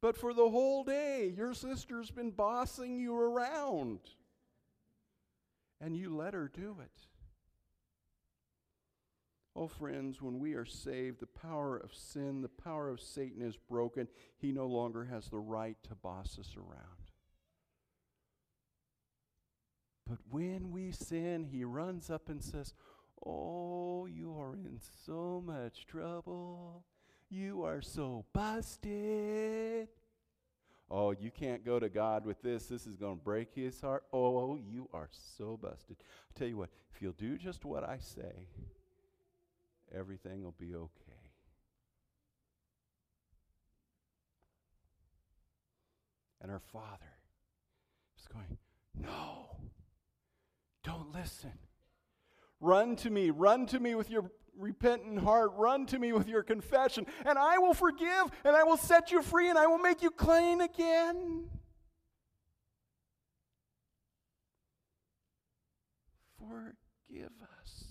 But 0.00 0.16
for 0.16 0.32
the 0.32 0.48
whole 0.48 0.84
day, 0.84 1.32
your 1.36 1.54
sister's 1.54 2.10
been 2.10 2.30
bossing 2.30 2.98
you 2.98 3.18
around. 3.18 4.00
And 5.80 5.96
you 5.96 6.14
let 6.14 6.34
her 6.34 6.50
do 6.52 6.76
it. 6.82 7.06
Oh, 9.54 9.66
friends, 9.66 10.22
when 10.22 10.38
we 10.38 10.54
are 10.54 10.64
saved, 10.64 11.20
the 11.20 11.26
power 11.26 11.76
of 11.76 11.92
sin, 11.92 12.42
the 12.42 12.48
power 12.48 12.88
of 12.88 13.00
Satan 13.00 13.42
is 13.42 13.56
broken. 13.56 14.06
He 14.36 14.52
no 14.52 14.66
longer 14.66 15.04
has 15.04 15.28
the 15.28 15.38
right 15.38 15.76
to 15.84 15.96
boss 15.96 16.38
us 16.38 16.54
around. 16.56 17.10
But 20.08 20.18
when 20.30 20.70
we 20.70 20.92
sin, 20.92 21.44
he 21.44 21.64
runs 21.64 22.08
up 22.08 22.28
and 22.28 22.42
says, 22.42 22.72
Oh, 23.26 24.06
you 24.06 24.38
are 24.38 24.54
in 24.54 24.78
so 25.04 25.42
much 25.44 25.86
trouble. 25.86 26.84
You 27.28 27.64
are 27.64 27.82
so 27.82 28.24
busted. 28.32 29.88
Oh, 30.90 31.10
you 31.10 31.30
can't 31.30 31.64
go 31.64 31.78
to 31.78 31.88
God 31.88 32.24
with 32.24 32.40
this. 32.40 32.66
This 32.66 32.86
is 32.86 32.96
going 32.96 33.18
to 33.18 33.22
break 33.22 33.54
his 33.54 33.80
heart. 33.80 34.04
Oh, 34.12 34.56
you 34.56 34.88
are 34.94 35.08
so 35.36 35.58
busted. 35.60 35.96
i 36.00 36.38
tell 36.38 36.48
you 36.48 36.56
what, 36.56 36.70
if 36.94 37.02
you'll 37.02 37.12
do 37.12 37.36
just 37.36 37.64
what 37.64 37.84
I 37.84 37.98
say, 37.98 38.46
everything 39.94 40.42
will 40.42 40.54
be 40.58 40.74
okay. 40.74 41.18
And 46.40 46.50
our 46.50 46.62
Father 46.72 47.04
is 48.18 48.26
going, 48.26 48.56
No, 48.98 49.56
don't 50.84 51.12
listen. 51.12 51.52
Run 52.60 52.96
to 52.96 53.10
me, 53.10 53.30
run 53.30 53.66
to 53.66 53.78
me 53.78 53.94
with 53.94 54.10
your 54.10 54.30
repentant 54.58 55.20
heart, 55.20 55.52
run 55.54 55.86
to 55.86 55.98
me 55.98 56.12
with 56.12 56.28
your 56.28 56.42
confession, 56.42 57.06
and 57.24 57.38
I 57.38 57.58
will 57.58 57.74
forgive, 57.74 58.30
and 58.44 58.56
I 58.56 58.64
will 58.64 58.76
set 58.76 59.10
you 59.10 59.22
free, 59.22 59.48
and 59.48 59.58
I 59.58 59.66
will 59.66 59.78
make 59.78 60.02
you 60.02 60.10
clean 60.10 60.60
again. 60.60 61.48
Forgive 66.38 67.30
us 67.60 67.84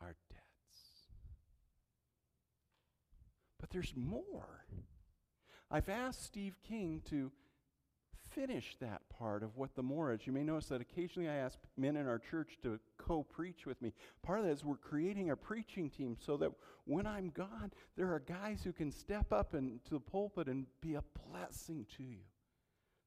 our 0.00 0.14
debts. 0.30 0.82
But 3.60 3.70
there's 3.70 3.94
more. 3.96 4.64
I've 5.70 5.88
asked 5.88 6.24
Steve 6.24 6.56
King 6.66 7.02
to 7.10 7.30
finish 8.38 8.76
that 8.80 9.02
part 9.18 9.42
of 9.42 9.56
what 9.56 9.74
the 9.74 9.82
more 9.82 10.12
is. 10.12 10.24
You 10.24 10.32
may 10.32 10.44
notice 10.44 10.68
that 10.68 10.80
occasionally 10.80 11.28
I 11.28 11.34
ask 11.34 11.58
men 11.76 11.96
in 11.96 12.06
our 12.06 12.20
church 12.20 12.58
to 12.62 12.78
co 12.96 13.24
preach 13.24 13.66
with 13.66 13.82
me. 13.82 13.92
Part 14.22 14.38
of 14.38 14.44
that 14.44 14.52
is 14.52 14.64
we're 14.64 14.76
creating 14.76 15.30
a 15.30 15.36
preaching 15.36 15.90
team 15.90 16.16
so 16.24 16.36
that 16.36 16.52
when 16.84 17.04
I'm 17.04 17.30
gone, 17.30 17.72
there 17.96 18.12
are 18.12 18.20
guys 18.20 18.62
who 18.62 18.72
can 18.72 18.92
step 18.92 19.32
up 19.32 19.54
into 19.54 19.90
the 19.90 20.00
pulpit 20.00 20.46
and 20.46 20.66
be 20.80 20.94
a 20.94 21.02
blessing 21.28 21.84
to 21.96 22.04
you. 22.04 22.20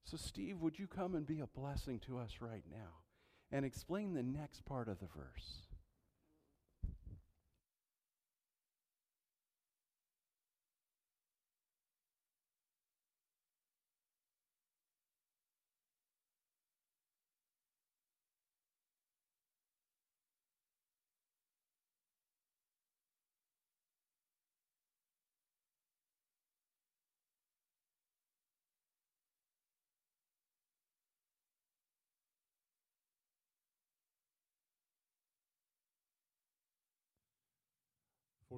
So, 0.03 0.17
Steve, 0.17 0.59
would 0.59 0.77
you 0.77 0.87
come 0.87 1.15
and 1.15 1.25
be 1.25 1.39
a 1.39 1.47
blessing 1.47 1.99
to 2.07 2.17
us 2.17 2.37
right 2.41 2.65
now 2.69 2.99
and 3.51 3.63
explain 3.63 4.13
the 4.13 4.23
next 4.23 4.65
part 4.65 4.89
of 4.89 4.99
the 4.99 5.07
verse? 5.15 5.70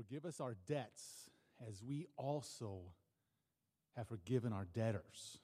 Forgive 0.07 0.25
us 0.25 0.41
our 0.41 0.55
debts 0.67 1.29
as 1.67 1.81
we 1.81 2.07
also 2.17 2.81
have 3.95 4.07
forgiven 4.07 4.51
our 4.51 4.65
debtors. 4.73 5.37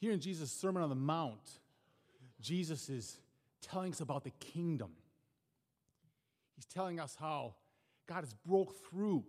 Here 0.00 0.12
in 0.12 0.20
Jesus' 0.20 0.52
Sermon 0.52 0.82
on 0.82 0.88
the 0.88 0.94
Mount, 0.94 1.50
Jesus 2.40 2.88
is 2.88 3.18
telling 3.60 3.92
us 3.92 4.00
about 4.00 4.24
the 4.24 4.30
kingdom. 4.30 4.92
He's 6.54 6.66
telling 6.66 7.00
us 7.00 7.16
how 7.18 7.54
God 8.06 8.20
has 8.20 8.32
broke 8.46 8.74
through 8.88 9.24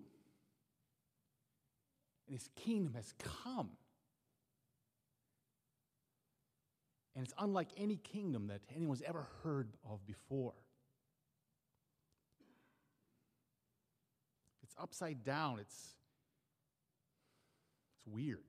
and 2.28 2.38
his 2.38 2.50
kingdom 2.56 2.94
has 2.94 3.14
come. 3.46 3.72
And 7.16 7.26
it's 7.26 7.34
unlike 7.40 7.70
any 7.78 7.98
kingdom 7.98 8.48
that 8.48 8.62
anyone's 8.76 9.02
ever 9.02 9.28
heard 9.44 9.70
of 9.90 10.06
before. 10.06 10.54
Upside 14.80 15.24
down. 15.24 15.60
It's, 15.60 15.76
it's 17.96 18.14
weird. 18.14 18.44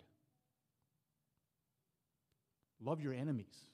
Love 2.81 3.01
your 3.01 3.13
enemies. 3.13 3.65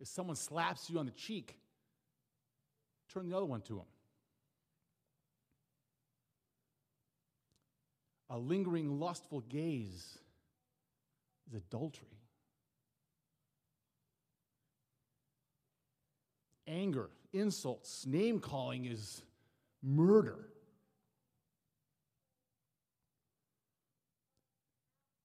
If 0.00 0.08
someone 0.08 0.36
slaps 0.36 0.90
you 0.90 0.98
on 0.98 1.06
the 1.06 1.12
cheek, 1.12 1.56
turn 3.12 3.28
the 3.28 3.36
other 3.36 3.46
one 3.46 3.62
to 3.62 3.76
them. 3.76 3.86
A 8.30 8.38
lingering, 8.38 8.98
lustful 8.98 9.40
gaze 9.40 10.18
is 11.46 11.54
adultery. 11.54 12.08
Anger, 16.66 17.10
insults, 17.32 18.06
name 18.06 18.40
calling 18.40 18.86
is 18.86 19.22
murder. 19.84 20.38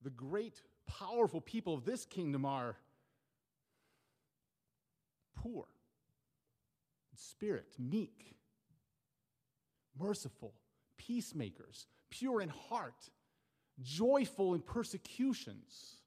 The 0.04 0.10
great, 0.10 0.62
powerful 0.88 1.42
people 1.42 1.74
of 1.74 1.86
this 1.86 2.06
kingdom 2.06 2.46
are 2.46 2.76
poor 5.36 5.66
spirit, 7.20 7.76
meek, 7.78 8.36
merciful, 10.00 10.54
peacemakers, 10.98 11.88
pure 12.10 12.42
in 12.42 12.50
heart, 12.50 13.10
joyful 13.82 14.54
in 14.54 14.62
persecutions. 14.62 15.98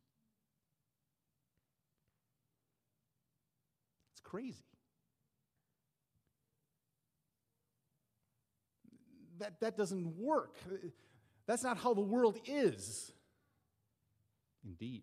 It's 4.12 4.20
crazy. 4.22 4.71
That, 9.42 9.60
that 9.60 9.76
doesn't 9.76 10.06
work. 10.16 10.56
That's 11.46 11.64
not 11.64 11.76
how 11.76 11.94
the 11.94 12.00
world 12.00 12.38
is. 12.46 13.12
Indeed, 14.64 15.02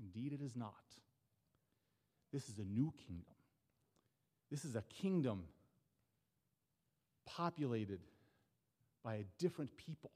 indeed, 0.00 0.32
it 0.32 0.42
is 0.42 0.56
not. 0.56 0.72
This 2.32 2.48
is 2.48 2.58
a 2.58 2.64
new 2.64 2.92
kingdom. 3.06 3.34
This 4.50 4.64
is 4.64 4.74
a 4.74 4.82
kingdom 4.82 5.42
populated 7.26 8.00
by 9.04 9.16
a 9.16 9.24
different 9.38 9.76
people. 9.76 10.10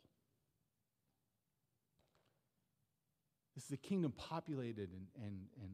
This 3.54 3.64
is 3.66 3.72
a 3.72 3.76
kingdom 3.76 4.12
populated 4.16 4.90
and, 4.90 5.06
and, 5.22 5.40
and 5.60 5.70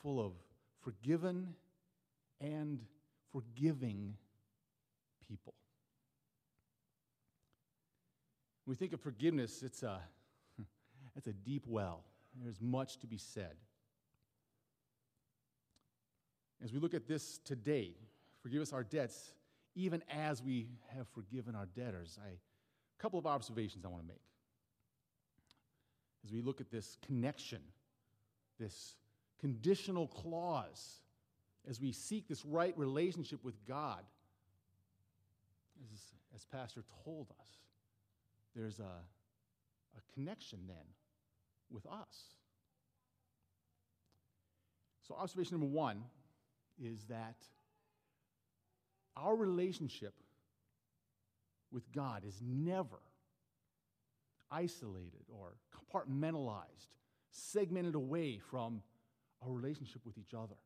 full 0.00 0.24
of 0.24 0.32
forgiven 0.80 1.54
and 2.40 2.80
forgiving 3.32 4.16
people. 5.32 5.54
When 8.64 8.72
we 8.72 8.76
think 8.76 8.92
of 8.92 9.00
forgiveness, 9.00 9.62
it's 9.62 9.82
a, 9.82 9.98
it's 11.16 11.26
a 11.26 11.32
deep 11.32 11.64
well. 11.66 12.04
There's 12.42 12.60
much 12.60 12.98
to 12.98 13.06
be 13.06 13.16
said. 13.16 13.56
As 16.62 16.72
we 16.72 16.78
look 16.78 16.94
at 16.94 17.08
this 17.08 17.38
today, 17.44 17.94
forgive 18.42 18.60
us 18.60 18.72
our 18.72 18.84
debts, 18.84 19.32
even 19.74 20.02
as 20.10 20.42
we 20.42 20.68
have 20.96 21.08
forgiven 21.08 21.54
our 21.54 21.66
debtors. 21.66 22.18
I, 22.22 22.28
a 22.28 23.02
couple 23.02 23.18
of 23.18 23.26
observations 23.26 23.84
I 23.84 23.88
want 23.88 24.02
to 24.02 24.08
make. 24.08 24.20
As 26.24 26.30
we 26.30 26.40
look 26.42 26.60
at 26.60 26.70
this 26.70 26.98
connection, 27.06 27.60
this 28.60 28.94
conditional 29.40 30.06
clause, 30.06 31.00
as 31.68 31.80
we 31.80 31.90
seek 31.90 32.28
this 32.28 32.44
right 32.44 32.76
relationship 32.78 33.42
with 33.42 33.54
God, 33.66 34.04
as, 35.92 36.00
as 36.34 36.44
Pastor 36.44 36.84
told 37.04 37.28
us, 37.40 37.48
there's 38.54 38.78
a, 38.78 38.82
a 38.82 40.14
connection 40.14 40.60
then 40.66 40.86
with 41.70 41.86
us. 41.86 42.36
So, 45.06 45.14
observation 45.14 45.58
number 45.58 45.74
one 45.74 46.04
is 46.80 47.04
that 47.06 47.36
our 49.16 49.34
relationship 49.34 50.14
with 51.70 51.90
God 51.92 52.24
is 52.26 52.40
never 52.42 53.00
isolated 54.50 55.24
or 55.28 55.56
compartmentalized, 55.74 56.92
segmented 57.30 57.94
away 57.94 58.38
from 58.38 58.82
our 59.42 59.50
relationship 59.50 60.02
with 60.04 60.18
each 60.18 60.34
other. 60.34 60.56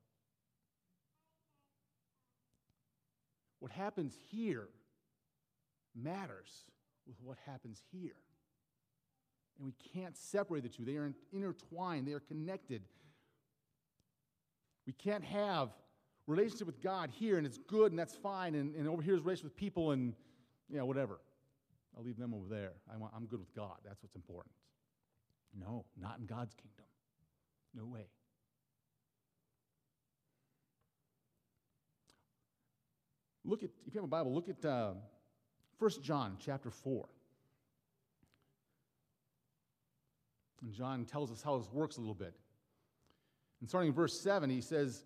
What 3.60 3.72
happens 3.72 4.14
here 4.30 4.68
matters 5.96 6.64
with 7.06 7.16
what 7.22 7.38
happens 7.46 7.82
here. 7.92 8.16
And 9.58 9.66
we 9.66 9.74
can't 9.94 10.16
separate 10.16 10.62
the 10.62 10.68
two. 10.68 10.84
They 10.84 10.96
are 10.96 11.12
intertwined, 11.32 12.06
they 12.06 12.12
are 12.12 12.20
connected. 12.20 12.82
We 14.86 14.92
can't 14.92 15.24
have 15.24 15.70
relationship 16.26 16.66
with 16.66 16.82
God 16.82 17.10
here 17.10 17.38
and 17.38 17.46
it's 17.46 17.58
good 17.58 17.92
and 17.92 17.98
that's 17.98 18.14
fine, 18.14 18.54
and, 18.54 18.74
and 18.74 18.88
over 18.88 19.02
here 19.02 19.14
is 19.14 19.20
relationship 19.20 19.52
with 19.52 19.56
people 19.56 19.92
and, 19.92 20.14
you 20.68 20.78
know, 20.78 20.86
whatever. 20.86 21.20
I'll 21.96 22.04
leave 22.04 22.18
them 22.18 22.34
over 22.34 22.46
there. 22.48 22.72
I 22.92 22.96
want, 22.98 23.12
I'm 23.16 23.26
good 23.26 23.40
with 23.40 23.54
God. 23.54 23.76
That's 23.84 24.02
what's 24.02 24.16
important. 24.16 24.52
No, 25.58 25.86
not 25.98 26.18
in 26.18 26.26
God's 26.26 26.54
kingdom. 26.54 26.84
No 27.74 27.86
way. 27.86 28.06
Look 33.44 33.62
at, 33.62 33.70
if 33.86 33.94
you 33.94 34.00
have 34.00 34.04
a 34.04 34.08
Bible, 34.08 34.34
look 34.34 34.48
at 34.48 34.64
uh, 34.64 34.94
1 35.78 35.90
John 36.02 36.36
chapter 36.40 36.70
4. 36.70 37.06
And 40.62 40.72
John 40.72 41.04
tells 41.04 41.30
us 41.30 41.42
how 41.42 41.58
this 41.58 41.70
works 41.72 41.96
a 41.96 42.00
little 42.00 42.14
bit. 42.14 42.34
And 43.60 43.68
starting 43.68 43.88
in 43.88 43.94
verse 43.94 44.20
7, 44.22 44.50
he 44.50 44.60
says, 44.60 45.04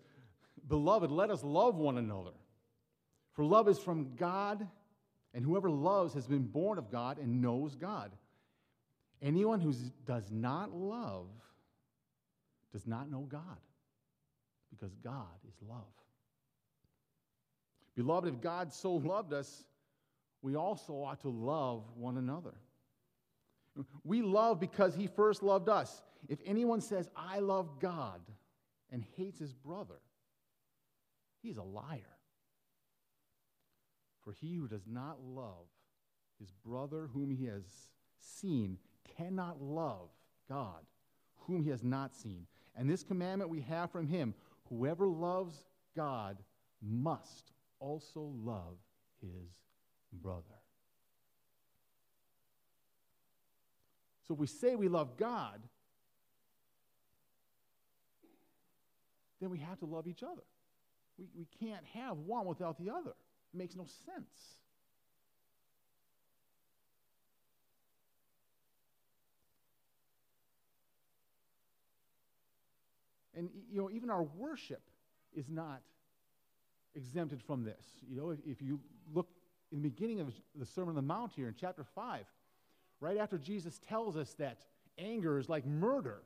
Beloved, 0.67 1.11
let 1.11 1.29
us 1.29 1.43
love 1.43 1.75
one 1.75 1.97
another. 1.97 2.31
For 3.33 3.45
love 3.45 3.67
is 3.67 3.79
from 3.79 4.15
God, 4.15 4.67
and 5.33 5.45
whoever 5.45 5.69
loves 5.69 6.13
has 6.13 6.27
been 6.27 6.43
born 6.43 6.77
of 6.77 6.91
God 6.91 7.17
and 7.17 7.41
knows 7.41 7.75
God. 7.75 8.11
Anyone 9.21 9.59
who 9.59 9.73
does 10.05 10.31
not 10.31 10.73
love 10.73 11.27
does 12.73 12.87
not 12.87 13.09
know 13.09 13.27
God, 13.29 13.59
because 14.69 14.93
God 15.03 15.27
is 15.47 15.55
love. 15.67 15.83
Beloved, 17.95 18.33
if 18.33 18.41
God 18.41 18.73
so 18.73 18.93
loved 18.93 19.33
us, 19.33 19.65
we 20.41 20.55
also 20.55 20.93
ought 20.93 21.21
to 21.21 21.29
love 21.29 21.83
one 21.95 22.17
another. 22.17 22.55
We 24.03 24.21
love 24.21 24.59
because 24.59 24.95
he 24.95 25.07
first 25.07 25.43
loved 25.43 25.69
us. 25.69 26.01
If 26.27 26.39
anyone 26.45 26.81
says, 26.81 27.09
I 27.15 27.39
love 27.39 27.79
God, 27.79 28.21
and 28.91 29.03
hates 29.15 29.39
his 29.39 29.53
brother, 29.53 29.99
he's 31.41 31.57
a 31.57 31.63
liar. 31.63 32.01
For 34.23 34.33
he 34.33 34.55
who 34.55 34.67
does 34.67 34.85
not 34.85 35.17
love 35.23 35.65
his 36.39 36.51
brother 36.65 37.09
whom 37.13 37.31
he 37.31 37.45
has 37.45 37.63
seen 38.19 38.77
cannot 39.17 39.61
love 39.61 40.09
God 40.49 40.81
whom 41.47 41.63
he 41.63 41.69
has 41.69 41.83
not 41.83 42.15
seen. 42.15 42.45
And 42.75 42.89
this 42.89 43.03
commandment 43.03 43.49
we 43.49 43.61
have 43.61 43.91
from 43.91 44.07
him 44.07 44.33
whoever 44.69 45.07
loves 45.07 45.65
God 45.95 46.37
must 46.81 47.51
also 47.79 48.31
love 48.43 48.77
his 49.21 49.49
brother. 50.11 50.43
So 54.27 54.33
if 54.33 54.39
we 54.39 54.47
say 54.47 54.75
we 54.75 54.87
love 54.87 55.17
God, 55.17 55.61
then 59.41 59.49
we 59.49 59.57
have 59.59 59.79
to 59.79 59.85
love 59.85 60.07
each 60.07 60.23
other. 60.23 60.43
We, 61.17 61.25
we 61.37 61.47
can't 61.59 61.83
have 61.93 62.17
one 62.19 62.45
without 62.45 62.77
the 62.77 62.89
other. 62.91 63.11
It 63.53 63.57
makes 63.57 63.75
no 63.75 63.85
sense. 64.05 64.55
And, 73.35 73.49
you 73.71 73.81
know, 73.81 73.89
even 73.89 74.09
our 74.09 74.23
worship 74.23 74.81
is 75.33 75.49
not 75.49 75.81
exempted 76.95 77.41
from 77.41 77.63
this. 77.63 77.83
You 78.09 78.17
know, 78.17 78.29
if, 78.29 78.39
if 78.45 78.61
you 78.61 78.79
look 79.13 79.27
in 79.71 79.81
the 79.81 79.89
beginning 79.89 80.19
of 80.19 80.33
the 80.55 80.65
Sermon 80.65 80.89
on 80.89 80.95
the 80.95 81.01
Mount 81.01 81.31
here 81.33 81.47
in 81.47 81.55
chapter 81.59 81.83
5, 81.83 82.25
right 82.99 83.17
after 83.17 83.37
Jesus 83.37 83.79
tells 83.87 84.17
us 84.17 84.33
that 84.33 84.65
anger 84.97 85.37
is 85.37 85.49
like 85.49 85.65
murder, 85.65 86.21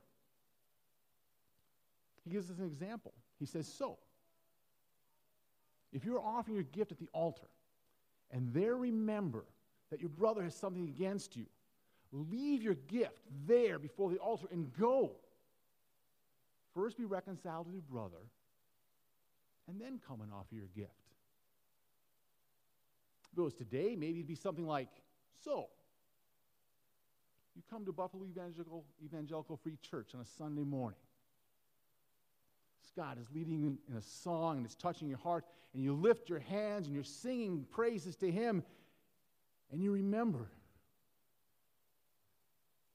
he 2.24 2.32
gives 2.32 2.50
us 2.50 2.58
an 2.58 2.66
example. 2.66 3.14
He 3.40 3.46
says, 3.46 3.68
So, 3.68 3.98
if 5.94 6.04
you're 6.04 6.20
offering 6.20 6.56
your 6.56 6.64
gift 6.64 6.92
at 6.92 6.98
the 6.98 7.10
altar 7.14 7.48
and 8.32 8.52
there 8.54 8.76
remember 8.76 9.46
that 9.92 10.02
your 10.02 10.10
brother 10.10 10.44
has 10.44 10.56
something 10.56 10.88
against 10.88 11.36
you, 11.36 11.46
leave 12.12 12.64
your 12.64 12.74
gift 12.74 13.22
there 13.46 13.78
before 13.78 14.10
the 14.10 14.18
altar 14.18 14.48
and 14.52 14.74
go. 14.78 15.12
First 16.74 16.98
be 16.98 17.06
reconciled 17.06 17.68
with 17.68 17.76
your 17.76 17.84
brother 17.84 18.24
and 19.68 19.80
then 19.80 20.00
come 20.06 20.22
and 20.22 20.32
offer 20.34 20.56
your 20.56 20.68
gift. 20.76 21.05
If 23.36 23.40
it 23.40 23.42
was 23.42 23.54
today, 23.54 23.98
maybe 23.98 24.20
it'd 24.20 24.28
be 24.28 24.36
something 24.36 24.66
like 24.66 24.88
so. 25.44 25.68
You 27.54 27.62
come 27.70 27.84
to 27.84 27.92
Buffalo 27.92 28.24
Evangelical, 28.24 28.86
Evangelical 29.04 29.58
Free 29.58 29.78
Church 29.82 30.16
on 30.16 30.22
a 30.22 30.26
Sunday 30.26 30.64
morning. 30.64 31.00
God 32.96 33.18
is 33.20 33.28
leading 33.36 33.78
in 33.90 33.98
a 33.98 34.02
song 34.02 34.56
and 34.56 34.66
it's 34.66 34.76
touching 34.76 35.10
your 35.10 35.18
heart, 35.18 35.44
and 35.74 35.84
you 35.84 35.94
lift 35.94 36.30
your 36.30 36.40
hands 36.40 36.88
and 36.88 36.96
you're 36.96 37.04
singing 37.04 37.66
praises 37.72 38.16
to 38.18 38.32
Him, 38.32 38.64
and 39.70 39.84
you 39.84 39.92
remember 39.92 40.48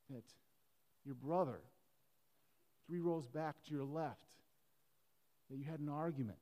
that 0.08 0.24
your 1.04 1.16
brother, 1.16 1.60
three 2.86 3.00
rows 3.00 3.26
back 3.26 3.56
to 3.66 3.74
your 3.74 3.84
left, 3.84 4.16
that 5.50 5.58
you 5.58 5.64
had 5.64 5.80
an 5.80 5.90
argument, 5.90 6.38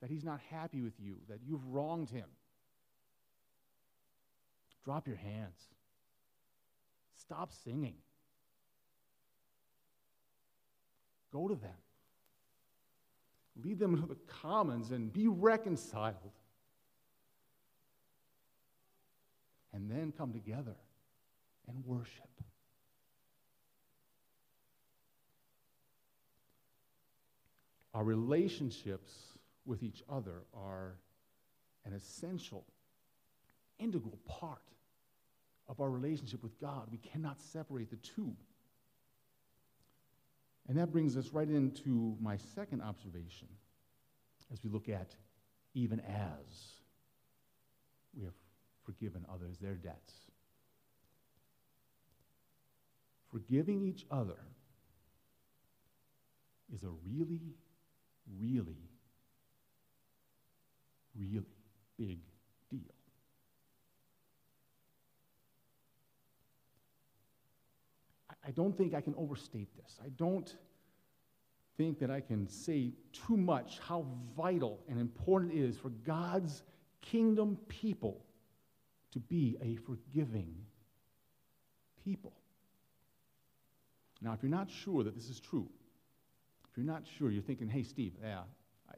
that 0.00 0.10
he's 0.10 0.24
not 0.24 0.40
happy 0.50 0.80
with 0.80 0.94
you, 0.98 1.16
that 1.28 1.40
you've 1.46 1.66
wronged 1.66 2.10
him. 2.10 2.26
Drop 4.84 5.06
your 5.06 5.16
hands. 5.16 5.60
Stop 7.20 7.52
singing. 7.64 7.96
Go 11.32 11.48
to 11.48 11.54
them. 11.54 11.70
Lead 13.62 13.78
them 13.78 14.00
to 14.00 14.06
the 14.06 14.16
commons 14.40 14.92
and 14.92 15.12
be 15.12 15.26
reconciled. 15.26 16.14
And 19.72 19.90
then 19.90 20.12
come 20.16 20.32
together 20.32 20.76
and 21.66 21.84
worship. 21.84 22.30
Our 27.94 28.04
relationships 28.04 29.12
with 29.68 29.82
each 29.82 30.02
other 30.08 30.42
are 30.54 30.94
an 31.84 31.92
essential, 31.92 32.64
integral 33.78 34.18
part 34.26 34.62
of 35.68 35.80
our 35.80 35.90
relationship 35.90 36.42
with 36.42 36.58
God. 36.60 36.88
We 36.90 36.98
cannot 36.98 37.40
separate 37.40 37.90
the 37.90 37.96
two. 37.96 38.34
And 40.66 40.76
that 40.78 40.90
brings 40.90 41.16
us 41.16 41.28
right 41.32 41.48
into 41.48 42.16
my 42.20 42.38
second 42.54 42.82
observation 42.82 43.48
as 44.52 44.64
we 44.64 44.70
look 44.70 44.88
at 44.88 45.14
even 45.74 46.00
as 46.00 46.72
we 48.16 48.24
have 48.24 48.34
forgiven 48.84 49.24
others 49.32 49.58
their 49.58 49.74
debts. 49.74 50.14
Forgiving 53.30 53.82
each 53.82 54.06
other 54.10 54.38
is 56.72 56.82
a 56.82 56.90
really, 57.06 57.54
really, 58.40 58.87
really 61.18 61.46
big 61.98 62.18
deal. 62.70 62.94
I 68.46 68.50
don't 68.50 68.76
think 68.76 68.94
I 68.94 69.00
can 69.00 69.14
overstate 69.16 69.68
this. 69.76 69.98
I 70.02 70.08
don't, 70.10 70.54
think 71.78 72.00
that 72.00 72.10
I 72.10 72.20
can 72.20 72.46
say 72.48 72.90
too 73.12 73.36
much 73.36 73.78
how 73.78 74.04
vital 74.36 74.80
and 74.88 75.00
important 75.00 75.52
it 75.52 75.58
is 75.58 75.78
for 75.78 75.90
God's 75.90 76.64
kingdom 77.00 77.56
people 77.68 78.24
to 79.12 79.20
be 79.20 79.56
a 79.62 79.76
forgiving 79.86 80.52
people. 82.04 82.32
Now, 84.20 84.32
if 84.32 84.42
you're 84.42 84.50
not 84.50 84.68
sure 84.68 85.04
that 85.04 85.14
this 85.14 85.30
is 85.30 85.38
true, 85.38 85.68
if 86.68 86.76
you're 86.76 86.84
not 86.84 87.04
sure, 87.16 87.30
you're 87.30 87.42
thinking, 87.42 87.68
hey, 87.68 87.84
Steve, 87.84 88.12
yeah, 88.20 88.40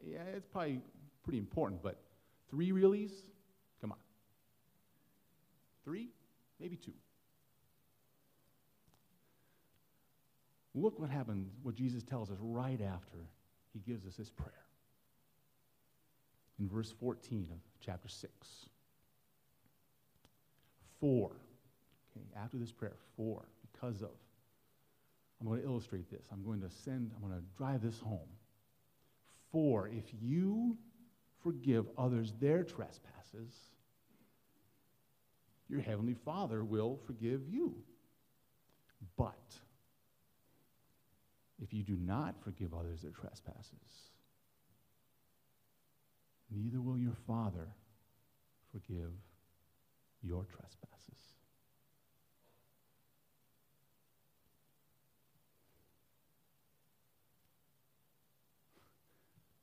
yeah, 0.03 0.23
it's 0.35 0.47
probably 0.47 0.81
pretty 1.23 1.39
important, 1.39 1.83
but 1.83 2.01
three 2.51 2.71
reallys? 2.73 3.13
Come 3.81 3.93
on. 3.93 3.99
Three? 5.85 6.09
Maybe 6.59 6.77
two. 6.77 6.93
Look 10.75 10.99
what 10.99 11.11
happens, 11.11 11.49
what 11.63 11.75
Jesus 11.75 12.03
tells 12.03 12.31
us 12.31 12.39
right 12.41 12.81
after 12.81 13.19
he 13.73 13.81
gives 13.81 14.07
us 14.07 14.15
this 14.17 14.31
prayer. 14.31 14.53
In 16.59 16.69
verse 16.69 16.93
14 17.01 17.49
of 17.51 17.59
chapter 17.85 18.09
6. 18.09 18.33
For, 21.01 21.31
okay, 22.13 22.27
after 22.37 22.59
this 22.59 22.71
prayer, 22.71 22.97
for, 23.17 23.43
because 23.73 24.03
of, 24.03 24.11
I'm 25.41 25.47
going 25.47 25.61
to 25.61 25.67
illustrate 25.67 26.11
this. 26.11 26.27
I'm 26.31 26.45
going 26.45 26.61
to 26.61 26.71
send, 26.71 27.11
I'm 27.17 27.27
going 27.27 27.41
to 27.41 27.47
drive 27.57 27.83
this 27.83 27.99
home. 27.99 28.29
For 29.51 29.89
if 29.89 30.05
you 30.21 30.77
forgive 31.43 31.87
others 31.97 32.33
their 32.41 32.63
trespasses, 32.63 33.53
your 35.69 35.81
heavenly 35.81 36.15
Father 36.15 36.65
will 36.65 36.99
forgive 37.07 37.49
you. 37.49 37.75
But 39.17 39.55
if 41.63 41.73
you 41.73 41.83
do 41.83 41.97
not 41.97 42.35
forgive 42.43 42.75
others 42.75 43.03
their 43.03 43.13
trespasses, 43.13 44.11
neither 46.51 46.81
will 46.81 46.99
your 46.99 47.17
Father 47.27 47.69
forgive 48.73 49.13
your 50.23 50.45
trespasses. 50.45 50.91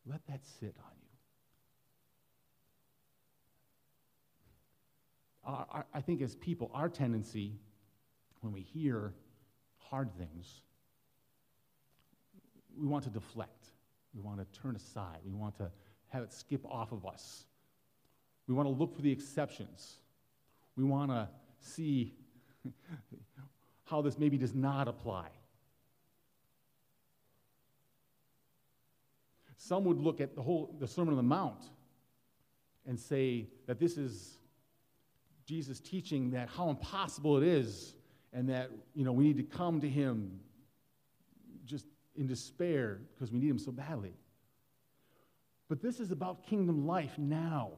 Let 0.06 0.26
that 0.28 0.40
sit 0.60 0.76
on 0.80 0.94
you. 1.02 1.07
Our, 5.48 5.86
I 5.94 6.02
think 6.02 6.22
as 6.22 6.36
people, 6.36 6.70
our 6.74 6.90
tendency 6.90 7.54
when 8.42 8.52
we 8.52 8.62
hear 8.62 9.14
hard 9.78 10.10
things, 10.18 10.62
we 12.78 12.86
want 12.86 13.06
to 13.06 13.10
deflect. 13.10 13.68
We 14.14 14.22
want 14.22 14.40
to 14.40 14.60
turn 14.60 14.76
aside. 14.76 15.20
We 15.26 15.34
want 15.34 15.56
to 15.58 15.72
have 16.10 16.24
it 16.24 16.34
skip 16.34 16.66
off 16.66 16.92
of 16.92 17.06
us. 17.06 17.46
We 18.48 18.54
want 18.54 18.68
to 18.68 18.74
look 18.74 18.94
for 18.94 19.02
the 19.02 19.12
exceptions. 19.12 19.96
We 20.76 20.84
want 20.84 21.12
to 21.12 21.30
see 21.60 22.14
how 23.86 24.02
this 24.02 24.18
maybe 24.18 24.38
does 24.38 24.54
not 24.54 24.88
apply. 24.88 25.30
Some 29.58 29.86
would 29.86 30.00
look 30.00 30.22
at 30.22 30.36
the 30.36 30.42
whole 30.42 30.76
the 30.80 30.88
Sermon 30.88 31.14
on 31.14 31.18
the 31.18 31.24
Mount 31.24 31.64
and 32.86 33.00
say 33.00 33.48
that 33.66 33.80
this 33.80 33.98
is 33.98 34.38
Jesus 35.48 35.80
teaching 35.80 36.32
that 36.32 36.50
how 36.50 36.70
impossible 36.70 37.38
it 37.38 37.44
is 37.44 37.96
and 38.34 38.50
that 38.50 38.70
you 38.94 39.06
know 39.06 39.14
we 39.14 39.24
need 39.24 39.38
to 39.38 39.58
come 39.58 39.80
to 39.80 39.90
him 39.90 40.40
just 41.66 41.86
in 42.16 42.28
despair 42.28 43.00
because 43.14 43.32
we 43.32 43.40
need 43.40 43.50
him 43.50 43.58
so 43.58 43.72
badly. 43.72 44.14
But 45.70 45.82
this 45.82 46.00
is 46.00 46.12
about 46.12 46.46
kingdom 46.46 46.86
life 46.86 47.18
now. 47.18 47.72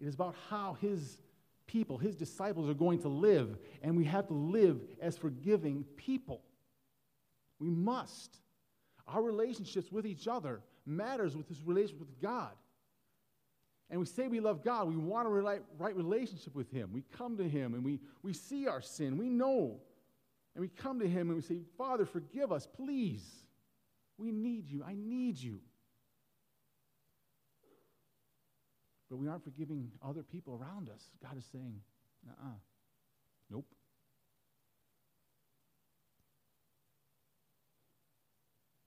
It 0.00 0.06
is 0.06 0.14
about 0.14 0.36
how 0.48 0.76
his 0.80 1.18
people, 1.66 1.98
his 1.98 2.14
disciples, 2.14 2.68
are 2.68 2.74
going 2.74 3.00
to 3.00 3.08
live, 3.08 3.58
and 3.82 3.96
we 3.96 4.04
have 4.04 4.28
to 4.28 4.34
live 4.34 4.80
as 5.00 5.16
forgiving 5.16 5.84
people. 5.96 6.42
We 7.58 7.68
must. 7.68 8.38
Our 9.08 9.22
relationships 9.22 9.90
with 9.90 10.06
each 10.06 10.28
other 10.28 10.60
matters 10.86 11.36
with 11.36 11.48
this 11.48 11.60
relationship 11.64 12.00
with 12.00 12.20
God. 12.20 12.52
And 13.90 13.98
we 13.98 14.06
say 14.06 14.28
we 14.28 14.40
love 14.40 14.62
God, 14.62 14.86
we 14.86 14.96
want 14.96 15.26
a 15.26 15.30
right 15.30 15.96
relationship 15.96 16.54
with 16.54 16.70
Him. 16.70 16.90
We 16.92 17.04
come 17.16 17.36
to 17.38 17.48
Him 17.48 17.74
and 17.74 17.84
we, 17.84 18.00
we 18.22 18.32
see 18.32 18.66
our 18.66 18.82
sin, 18.82 19.16
we 19.16 19.28
know. 19.28 19.80
And 20.54 20.60
we 20.60 20.68
come 20.68 20.98
to 21.00 21.08
Him 21.08 21.28
and 21.28 21.36
we 21.36 21.42
say, 21.42 21.60
Father, 21.76 22.04
forgive 22.04 22.52
us, 22.52 22.66
please. 22.66 23.24
We 24.18 24.32
need 24.32 24.68
you. 24.68 24.82
I 24.86 24.94
need 24.94 25.38
you. 25.38 25.60
But 29.08 29.16
we 29.16 29.28
aren't 29.28 29.44
forgiving 29.44 29.90
other 30.06 30.22
people 30.22 30.54
around 30.60 30.90
us. 30.90 31.02
God 31.22 31.38
is 31.38 31.44
saying, 31.50 31.80
uh 32.28 32.48
uh 32.48 32.58
Nope. 33.50 33.64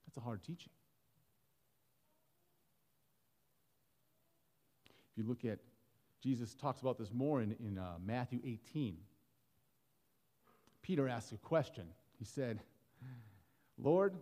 That's 0.06 0.18
a 0.18 0.20
hard 0.20 0.44
teaching. 0.44 0.70
You 5.22 5.28
look 5.28 5.44
at, 5.44 5.58
Jesus 6.22 6.54
talks 6.54 6.80
about 6.80 6.98
this 6.98 7.12
more 7.12 7.40
in, 7.40 7.56
in 7.64 7.78
uh, 7.78 7.94
Matthew 8.04 8.40
18. 8.44 8.96
Peter 10.82 11.08
asks 11.08 11.32
a 11.32 11.36
question. 11.36 11.84
He 12.18 12.24
said, 12.24 12.60
Lord, 13.78 14.14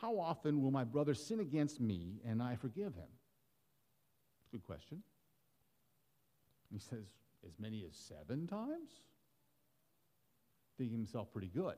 how 0.00 0.18
often 0.18 0.62
will 0.62 0.70
my 0.70 0.84
brother 0.84 1.14
sin 1.14 1.40
against 1.40 1.80
me 1.80 2.20
and 2.26 2.42
I 2.42 2.56
forgive 2.56 2.94
him? 2.94 3.08
Good 4.52 4.64
question. 4.64 5.02
He 6.70 6.78
says, 6.78 7.06
as 7.46 7.58
many 7.58 7.84
as 7.88 7.96
seven 7.96 8.46
times? 8.46 8.90
Thinking 10.76 10.98
himself 10.98 11.32
pretty 11.32 11.48
good. 11.48 11.74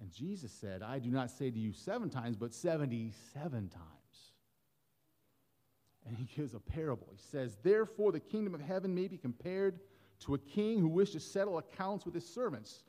And 0.00 0.10
Jesus 0.12 0.52
said, 0.52 0.82
I 0.82 0.98
do 0.98 1.10
not 1.10 1.30
say 1.30 1.50
to 1.50 1.58
you 1.58 1.72
seven 1.72 2.10
times, 2.10 2.36
but 2.36 2.54
77 2.54 3.68
times. 3.68 3.99
And 6.10 6.18
he 6.18 6.24
gives 6.34 6.54
a 6.54 6.58
parable. 6.58 7.06
He 7.12 7.22
says, 7.30 7.56
Therefore, 7.62 8.10
the 8.10 8.18
kingdom 8.18 8.52
of 8.52 8.60
heaven 8.60 8.92
may 8.92 9.06
be 9.06 9.16
compared 9.16 9.78
to 10.24 10.34
a 10.34 10.38
king 10.38 10.80
who 10.80 10.88
wished 10.88 11.12
to 11.12 11.20
settle 11.20 11.58
accounts 11.58 12.04
with 12.04 12.14
his 12.14 12.26
servants. 12.26 12.82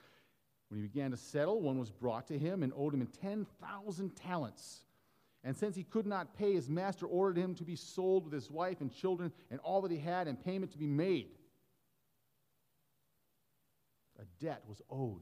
When 0.69 0.82
he 0.82 0.88
began 0.88 1.11
to 1.11 1.17
settle, 1.17 1.61
one 1.61 1.78
was 1.78 1.91
brought 1.91 2.26
to 2.30 2.39
him 2.39 2.63
and 2.63 2.74
owed 2.76 2.95
him 2.95 3.07
10,000 3.22 4.15
talents. 4.15 4.86
And 5.43 5.55
since 5.55 5.76
he 5.76 5.84
could 5.84 6.07
not 6.07 6.36
pay, 6.36 6.53
his 6.53 6.67
master 6.67 7.05
ordered 7.05 7.38
him 7.39 7.53
to 7.55 7.63
be 7.63 7.76
sold 7.76 8.24
with 8.24 8.34
his 8.34 8.49
wife 8.49 8.82
and 8.82 8.91
children 8.91 9.32
and 9.51 9.59
all 9.59 9.82
that 9.82 9.91
he 9.91 9.99
had, 9.99 10.28
and 10.28 10.43
payment 10.43 10.72
to 10.72 10.80
be 10.80 10.88
made. 10.88 11.30
A 14.19 14.24
debt 14.43 14.63
was 14.67 14.82
owed. 14.89 15.22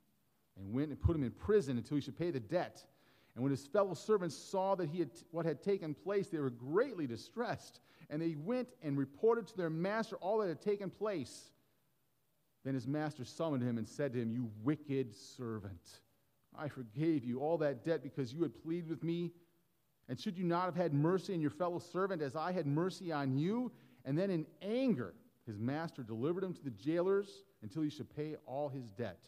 and 0.57 0.73
went 0.73 0.89
and 0.89 0.99
put 0.99 1.15
him 1.15 1.23
in 1.23 1.31
prison 1.31 1.77
until 1.77 1.95
he 1.95 2.01
should 2.01 2.17
pay 2.17 2.31
the 2.31 2.39
debt. 2.39 2.83
And 3.35 3.43
when 3.43 3.51
his 3.51 3.65
fellow 3.65 3.93
servants 3.93 4.35
saw 4.35 4.75
that 4.75 4.89
he 4.89 4.99
had 4.99 5.11
what 5.31 5.45
had 5.45 5.63
taken 5.63 5.93
place, 5.93 6.27
they 6.27 6.39
were 6.39 6.49
greatly 6.49 7.07
distressed. 7.07 7.79
And 8.09 8.21
they 8.21 8.35
went 8.35 8.67
and 8.83 8.97
reported 8.97 9.47
to 9.47 9.57
their 9.57 9.69
master 9.69 10.17
all 10.17 10.39
that 10.39 10.49
had 10.49 10.61
taken 10.61 10.89
place. 10.89 11.51
Then 12.65 12.73
his 12.73 12.87
master 12.87 13.23
summoned 13.23 13.63
him 13.63 13.77
and 13.77 13.87
said 13.87 14.13
to 14.13 14.21
him, 14.21 14.31
You 14.31 14.51
wicked 14.63 15.15
servant, 15.15 16.01
I 16.57 16.67
forgave 16.67 17.23
you 17.23 17.39
all 17.39 17.57
that 17.59 17.85
debt 17.85 18.03
because 18.03 18.33
you 18.33 18.43
had 18.43 18.61
pleaded 18.61 18.89
with 18.89 19.03
me. 19.03 19.31
And 20.09 20.19
should 20.19 20.37
you 20.37 20.43
not 20.43 20.65
have 20.65 20.75
had 20.75 20.93
mercy 20.93 21.33
on 21.33 21.39
your 21.39 21.51
fellow 21.51 21.79
servant 21.79 22.21
as 22.21 22.35
I 22.35 22.51
had 22.51 22.67
mercy 22.67 23.11
on 23.11 23.37
you? 23.37 23.71
And 24.03 24.17
then 24.17 24.29
in 24.29 24.45
anger, 24.61 25.13
his 25.45 25.57
master 25.57 26.03
delivered 26.03 26.43
him 26.43 26.53
to 26.53 26.63
the 26.63 26.71
jailers 26.71 27.43
until 27.61 27.81
he 27.81 27.89
should 27.89 28.13
pay 28.13 28.35
all 28.45 28.67
his 28.67 28.91
debt. 28.91 29.27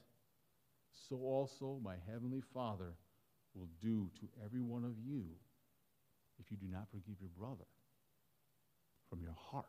So 1.10 1.18
also 1.18 1.80
my 1.84 1.96
heavenly 2.10 2.42
Father 2.54 2.94
will 3.54 3.70
do 3.82 4.10
to 4.20 4.28
every 4.46 4.62
one 4.62 4.84
of 4.84 4.94
you 5.06 5.24
if 6.40 6.50
you 6.52 6.58
do 6.58 6.68
not 6.72 6.88
forgive 6.92 7.16
your 7.20 7.30
brother 7.38 7.66
from 9.10 9.22
your 9.22 9.36
heart. 9.52 9.66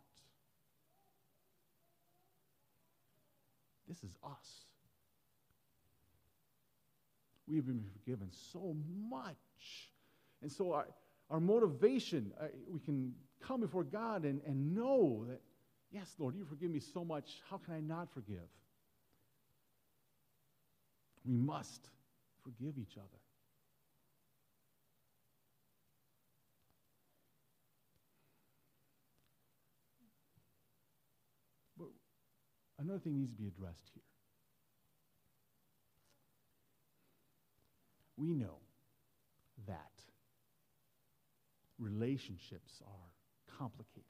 This 3.86 3.98
is 3.98 4.16
us. 4.24 4.64
We 7.46 7.56
have 7.56 7.66
been 7.66 7.84
forgiven 7.92 8.30
so 8.52 8.74
much. 9.10 9.36
And 10.40 10.50
so 10.50 10.72
our, 10.72 10.86
our 11.30 11.40
motivation, 11.40 12.32
uh, 12.40 12.46
we 12.70 12.80
can 12.80 13.12
come 13.46 13.60
before 13.60 13.84
God 13.84 14.24
and, 14.24 14.40
and 14.46 14.74
know 14.74 15.26
that, 15.28 15.40
yes, 15.92 16.14
Lord, 16.18 16.34
you 16.34 16.44
forgive 16.46 16.70
me 16.70 16.80
so 16.80 17.04
much. 17.04 17.42
How 17.50 17.58
can 17.58 17.74
I 17.74 17.80
not 17.80 18.08
forgive? 18.14 18.48
We 21.26 21.36
must 21.36 21.88
forgive 22.42 22.78
each 22.78 22.98
other. 22.98 23.20
But 31.78 31.88
another 32.78 32.98
thing 32.98 33.18
needs 33.18 33.32
to 33.32 33.38
be 33.38 33.48
addressed 33.48 33.90
here. 33.94 34.02
We 38.16 38.34
know 38.34 38.58
that 39.66 39.92
relationships 41.78 42.82
are 42.86 43.56
complicated, 43.58 44.04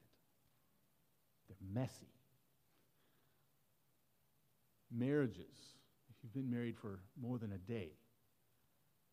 they're 1.47 1.57
messy. 1.73 2.11
Marriages, 4.91 5.55
you've 6.25 6.33
been 6.33 6.49
married 6.49 6.75
for 6.75 6.99
more 7.21 7.37
than 7.37 7.51
a 7.51 7.57
day, 7.57 7.91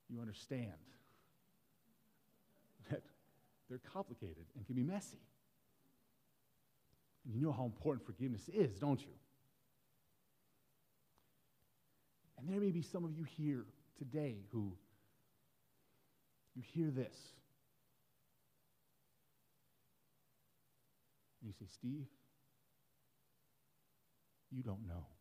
you 0.09 0.21
understand 0.21 0.73
that 2.91 3.03
they're 3.69 3.81
complicated 3.93 4.47
and 4.57 4.67
can 4.67 4.75
be 4.75 4.83
messy. 4.83 5.21
And 7.27 7.35
you 7.35 7.43
know 7.43 7.53
how 7.53 7.65
important 7.65 8.07
forgiveness 8.07 8.49
is, 8.49 8.79
don't 8.79 9.01
you? 9.01 9.13
And 12.39 12.49
there 12.49 12.61
may 12.61 12.71
be 12.71 12.83
some 12.83 13.05
of 13.05 13.13
you 13.13 13.25
here 13.25 13.67
today 13.99 14.37
who 14.51 14.73
you 16.57 16.63
hear 16.63 16.91
this. 16.91 17.15
And 21.41 21.49
you 21.49 21.55
say, 21.59 21.67
Steve, 21.73 22.07
you 24.51 24.63
don't 24.63 24.87
know. 24.89 25.12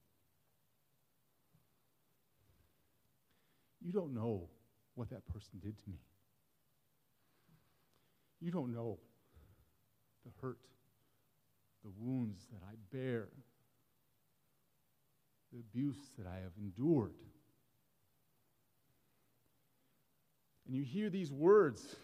You 3.82 3.92
don't 3.92 4.14
know 4.14 4.50
what 4.96 5.10
that 5.10 5.28
person 5.28 5.60
did 5.62 5.78
to 5.78 5.90
me. 5.90 6.00
You 8.40 8.52
don't 8.52 8.74
know 8.74 9.00
the 10.26 10.32
hurt, 10.42 10.58
the 11.84 11.92
wounds 11.98 12.48
that 12.52 12.62
I 12.64 12.76
bear, 12.96 13.28
the 15.52 15.60
abuse 15.60 15.98
that 16.18 16.28
I 16.28 16.36
have 16.36 16.52
endured. 16.60 17.14
And 20.68 20.76
you 20.76 20.84
hear 20.84 21.10
these 21.10 21.32
words 21.32 21.96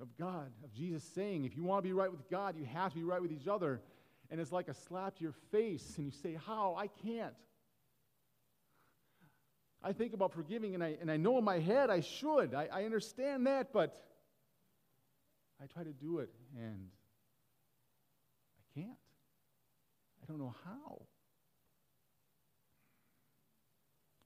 of 0.00 0.08
God, 0.18 0.50
of 0.64 0.72
Jesus 0.72 1.04
saying, 1.14 1.44
if 1.44 1.56
you 1.56 1.62
want 1.62 1.82
to 1.82 1.88
be 1.88 1.92
right 1.92 2.10
with 2.10 2.28
God, 2.28 2.56
you 2.56 2.64
have 2.64 2.92
to 2.92 2.98
be 2.98 3.04
right 3.04 3.22
with 3.22 3.32
each 3.32 3.46
other. 3.46 3.80
And 4.30 4.40
it's 4.40 4.52
like 4.52 4.68
a 4.68 4.74
slap 4.74 5.16
to 5.16 5.22
your 5.22 5.34
face, 5.50 5.94
and 5.96 6.06
you 6.06 6.10
say, 6.10 6.38
How? 6.46 6.74
I 6.76 6.86
can't. 6.86 7.34
I 9.84 9.92
think 9.92 10.14
about 10.14 10.32
forgiving, 10.32 10.74
and 10.74 10.82
I, 10.82 10.96
and 11.00 11.10
I 11.10 11.16
know 11.16 11.38
in 11.38 11.44
my 11.44 11.58
head 11.58 11.90
I 11.90 12.00
should. 12.00 12.54
I, 12.54 12.68
I 12.72 12.84
understand 12.84 13.46
that, 13.46 13.72
but 13.72 13.96
I 15.60 15.66
try 15.66 15.82
to 15.82 15.92
do 15.92 16.18
it, 16.18 16.30
and 16.56 16.88
I 18.58 18.80
can't. 18.80 18.98
I 20.22 20.26
don't 20.26 20.38
know 20.38 20.54
how. 20.64 21.02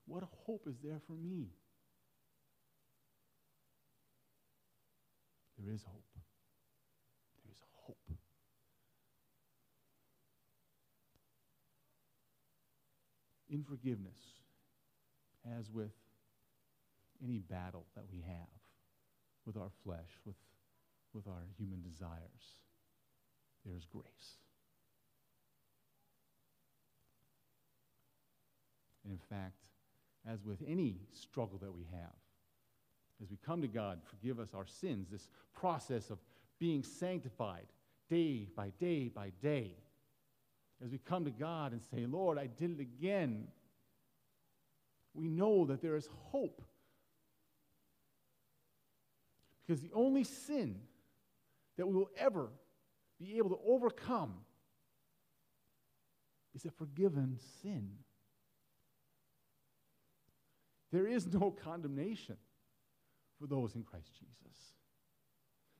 What 0.06 0.24
hope 0.44 0.66
is 0.68 0.76
there 0.84 1.00
for 1.06 1.14
me? 1.14 1.48
There 5.58 5.72
is 5.72 5.82
hope. 5.82 6.04
There 7.42 7.50
is 7.50 7.58
hope. 7.86 7.96
In 13.48 13.62
forgiveness, 13.62 14.18
as 15.58 15.70
with 15.70 15.92
any 17.22 17.38
battle 17.38 17.84
that 17.94 18.04
we 18.10 18.20
have 18.26 18.48
with 19.46 19.56
our 19.56 19.70
flesh, 19.84 20.18
with, 20.24 20.34
with 21.14 21.26
our 21.28 21.44
human 21.56 21.82
desires, 21.82 22.58
there's 23.64 23.86
grace. 23.86 24.38
And 29.04 29.12
in 29.12 29.18
fact, 29.18 29.62
as 30.28 30.44
with 30.44 30.58
any 30.66 30.96
struggle 31.12 31.58
that 31.62 31.72
we 31.72 31.86
have, 31.92 32.16
as 33.22 33.30
we 33.30 33.38
come 33.46 33.62
to 33.62 33.68
God, 33.68 34.00
forgive 34.04 34.40
us 34.40 34.48
our 34.54 34.66
sins, 34.66 35.08
this 35.10 35.28
process 35.54 36.10
of 36.10 36.18
being 36.58 36.82
sanctified 36.82 37.66
day 38.10 38.48
by 38.56 38.72
day 38.80 39.08
by 39.08 39.32
day. 39.42 39.74
As 40.84 40.90
we 40.90 40.98
come 40.98 41.24
to 41.24 41.30
God 41.30 41.72
and 41.72 41.80
say, 41.82 42.04
Lord, 42.06 42.36
I 42.36 42.46
did 42.46 42.78
it 42.78 42.80
again, 42.80 43.46
we 45.16 45.28
know 45.28 45.64
that 45.66 45.80
there 45.80 45.96
is 45.96 46.08
hope. 46.30 46.62
Because 49.66 49.80
the 49.80 49.92
only 49.94 50.24
sin 50.24 50.76
that 51.76 51.86
we 51.86 51.94
will 51.94 52.10
ever 52.16 52.50
be 53.18 53.38
able 53.38 53.50
to 53.50 53.58
overcome 53.66 54.34
is 56.54 56.64
a 56.64 56.70
forgiven 56.70 57.38
sin. 57.62 57.90
There 60.92 61.06
is 61.06 61.26
no 61.26 61.50
condemnation 61.50 62.36
for 63.38 63.46
those 63.46 63.74
in 63.74 63.82
Christ 63.82 64.10
Jesus. 64.14 64.56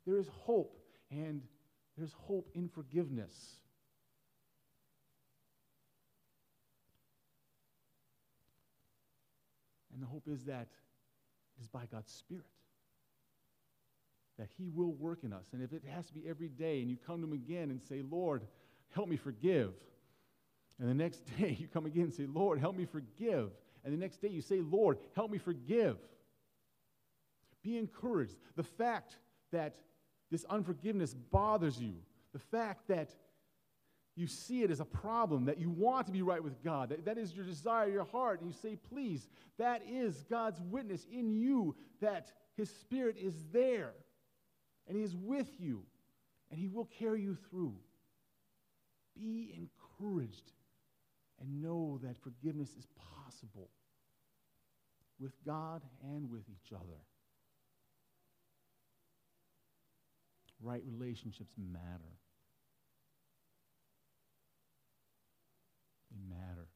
There 0.07 0.19
is 0.19 0.29
hope, 0.29 0.79
and 1.11 1.43
there's 1.97 2.13
hope 2.13 2.51
in 2.55 2.69
forgiveness. 2.69 3.35
And 9.97 10.03
the 10.03 10.09
hope 10.09 10.29
is 10.31 10.45
that 10.45 10.69
it 11.57 11.63
is 11.63 11.69
by 11.69 11.87
God's 11.91 12.13
Spirit 12.13 12.45
that 14.39 14.49
He 14.59 14.69
will 14.69 14.93
work 14.93 15.21
in 15.25 15.33
us. 15.33 15.47
And 15.53 15.63
if 15.63 15.73
it 15.73 15.83
has 15.95 16.07
to 16.09 16.15
be 16.15 16.29
every 16.29 16.49
day, 16.49 16.83
and 16.83 16.91
you 16.91 16.97
come 17.07 17.21
to 17.21 17.27
Him 17.27 17.33
again 17.33 17.71
and 17.71 17.81
say, 17.83 18.03
Lord, 18.09 18.43
help 18.91 19.09
me 19.09 19.17
forgive. 19.17 19.73
And 20.79 20.89
the 20.89 20.95
next 20.95 21.23
day 21.39 21.57
you 21.59 21.69
come 21.69 21.87
again 21.87 22.05
and 22.05 22.15
say, 22.15 22.27
Lord, 22.27 22.61
help 22.61 22.77
me 22.77 22.85
forgive. 22.85 23.51
And 23.85 23.93
the 23.93 23.99
next 23.99 24.21
day 24.21 24.29
you 24.29 24.43
say, 24.43 24.61
Lord, 24.61 24.99
help 25.15 25.31
me 25.31 25.39
forgive. 25.39 25.97
Be 27.63 27.79
encouraged. 27.79 28.37
The 28.57 28.63
fact 28.63 29.17
that 29.53 29.77
this 30.31 30.45
unforgiveness 30.51 31.15
bothers 31.15 31.81
you, 31.81 31.95
the 32.33 32.39
fact 32.39 32.89
that 32.89 33.15
you 34.17 34.27
see 34.27 34.63
it 34.63 34.71
as 34.71 34.81
a 34.81 34.85
problem, 34.85 35.45
that 35.45 35.59
you 35.59 35.69
want 35.71 36.07
to 36.07 36.13
be 36.13 36.23
right 36.23 36.43
with 36.43 36.63
God, 36.65 36.89
that, 36.89 37.05
that 37.05 37.19
is 37.19 37.35
your 37.35 37.45
desire, 37.45 37.89
your 37.89 38.05
heart, 38.05 38.41
and 38.41 38.49
you 38.49 38.57
say, 38.63 38.77
please, 38.77 39.29
that 39.59 39.83
is 39.89 40.25
God's 40.31 40.61
witness 40.61 41.07
in 41.13 41.31
you 41.31 41.77
that 42.01 42.33
His 42.57 42.71
Spirit 42.71 43.17
is 43.19 43.35
there 43.53 43.93
and 44.89 44.97
He 44.97 45.03
is 45.03 45.15
with 45.15 45.49
you 45.59 45.83
and 46.51 46.59
He 46.59 46.69
will 46.69 46.89
carry 46.99 47.21
you 47.21 47.37
through. 47.51 47.75
Be 49.15 49.55
encouraged 49.55 50.53
and 51.41 51.63
know 51.63 52.01
that 52.03 52.17
forgiveness 52.19 52.71
is 52.79 52.87
possible 53.25 53.69
with 55.21 55.33
God 55.45 55.83
and 56.03 56.31
with 56.31 56.45
each 56.49 56.73
other. 56.73 57.01
right 60.61 60.83
relationships 60.87 61.53
matter. 61.57 62.17
They 66.11 66.35
matter 66.35 66.69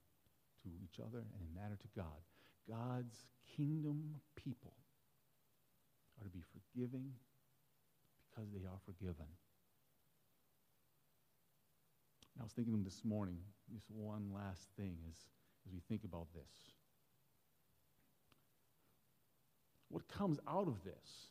to 0.62 0.68
each 0.82 0.89
other 1.00 1.18
and 1.18 1.40
they 1.40 1.60
matter 1.60 1.76
to 1.76 1.88
God. 1.96 2.20
God's 2.68 3.14
kingdom 3.56 4.16
people 4.36 4.72
are 6.20 6.24
to 6.24 6.30
be 6.30 6.42
forgiving 6.52 7.10
because 8.28 8.50
they 8.52 8.66
are 8.66 8.78
forgiven. 8.84 9.26
And 12.34 12.40
I 12.40 12.44
was 12.44 12.52
thinking 12.52 12.84
this 12.84 13.02
morning, 13.04 13.38
this 13.72 13.84
one 13.88 14.30
last 14.34 14.68
thing 14.76 14.96
as, 15.08 15.16
as 15.66 15.72
we 15.72 15.80
think 15.88 16.04
about 16.04 16.26
this. 16.34 16.72
What 19.88 20.06
comes 20.08 20.38
out 20.48 20.68
of 20.68 20.84
this 20.84 21.26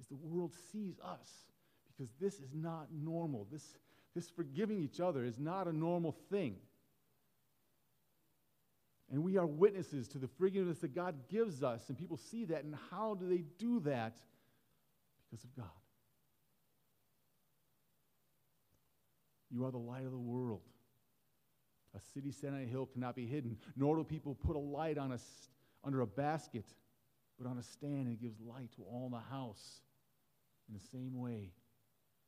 is 0.00 0.06
the 0.06 0.16
world 0.16 0.52
sees 0.72 0.98
us 1.00 1.28
because 1.86 2.10
this 2.20 2.34
is 2.34 2.54
not 2.54 2.86
normal. 2.92 3.46
This, 3.52 3.76
this 4.14 4.28
forgiving 4.30 4.80
each 4.80 5.00
other 5.00 5.24
is 5.24 5.38
not 5.38 5.66
a 5.66 5.72
normal 5.72 6.12
thing. 6.30 6.56
And 9.10 9.22
we 9.22 9.38
are 9.38 9.46
witnesses 9.46 10.06
to 10.08 10.18
the 10.18 10.28
forgiveness 10.28 10.78
that 10.80 10.94
God 10.94 11.14
gives 11.30 11.62
us, 11.62 11.88
and 11.88 11.96
people 11.96 12.18
see 12.18 12.44
that. 12.46 12.64
And 12.64 12.74
how 12.90 13.14
do 13.14 13.28
they 13.28 13.44
do 13.58 13.80
that? 13.80 14.14
Because 15.30 15.44
of 15.44 15.56
God. 15.56 15.66
You 19.50 19.64
are 19.64 19.70
the 19.70 19.78
light 19.78 20.04
of 20.04 20.10
the 20.10 20.18
world. 20.18 20.60
A 21.96 22.00
city 22.14 22.32
set 22.32 22.50
on 22.50 22.60
a 22.60 22.66
hill 22.66 22.86
cannot 22.86 23.16
be 23.16 23.26
hidden, 23.26 23.56
nor 23.76 23.96
do 23.96 24.04
people 24.04 24.34
put 24.34 24.56
a 24.56 24.58
light 24.58 24.98
on 24.98 25.12
a, 25.12 25.18
under 25.84 26.02
a 26.02 26.06
basket, 26.06 26.66
but 27.38 27.48
on 27.48 27.56
a 27.56 27.62
stand, 27.62 28.06
and 28.06 28.12
it 28.12 28.20
gives 28.20 28.38
light 28.40 28.70
to 28.76 28.82
all 28.82 29.06
in 29.06 29.12
the 29.12 29.34
house. 29.34 29.80
In 30.68 30.74
the 30.74 30.84
same 30.92 31.18
way, 31.18 31.52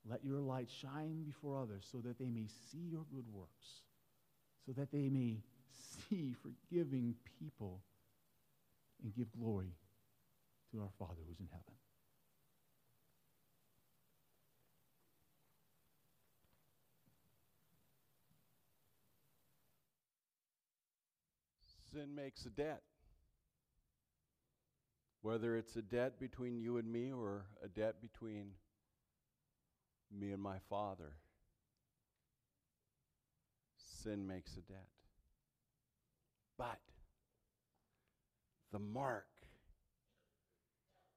let 0.08 0.24
your 0.24 0.40
light 0.40 0.68
shine 0.80 1.22
before 1.24 1.60
others 1.60 1.86
so 1.90 1.98
that 1.98 2.18
they 2.18 2.30
may 2.30 2.46
see 2.70 2.88
your 2.90 3.04
good 3.14 3.26
works, 3.32 3.82
so 4.66 4.72
that 4.72 4.90
they 4.90 5.08
may 5.08 5.42
see 6.08 6.34
forgiving 6.42 7.14
people 7.38 7.82
and 9.02 9.14
give 9.14 9.30
glory 9.32 9.74
to 10.72 10.80
our 10.80 10.90
Father 10.98 11.20
who's 11.28 11.40
in 11.40 11.48
heaven. 11.50 11.74
Sin 21.92 22.14
makes 22.14 22.46
a 22.46 22.50
debt. 22.50 22.82
Whether 25.22 25.56
it's 25.56 25.76
a 25.76 25.82
debt 25.82 26.20
between 26.20 26.58
you 26.58 26.78
and 26.78 26.90
me 26.90 27.12
or 27.12 27.44
a 27.62 27.68
debt 27.68 27.96
between 28.00 28.52
me 30.10 30.32
and 30.32 30.42
my 30.42 30.58
Father, 30.68 31.14
sin 34.02 34.26
makes 34.26 34.56
a 34.56 34.60
debt. 34.60 34.86
But 36.56 36.78
the 38.72 38.78
mark, 38.78 39.26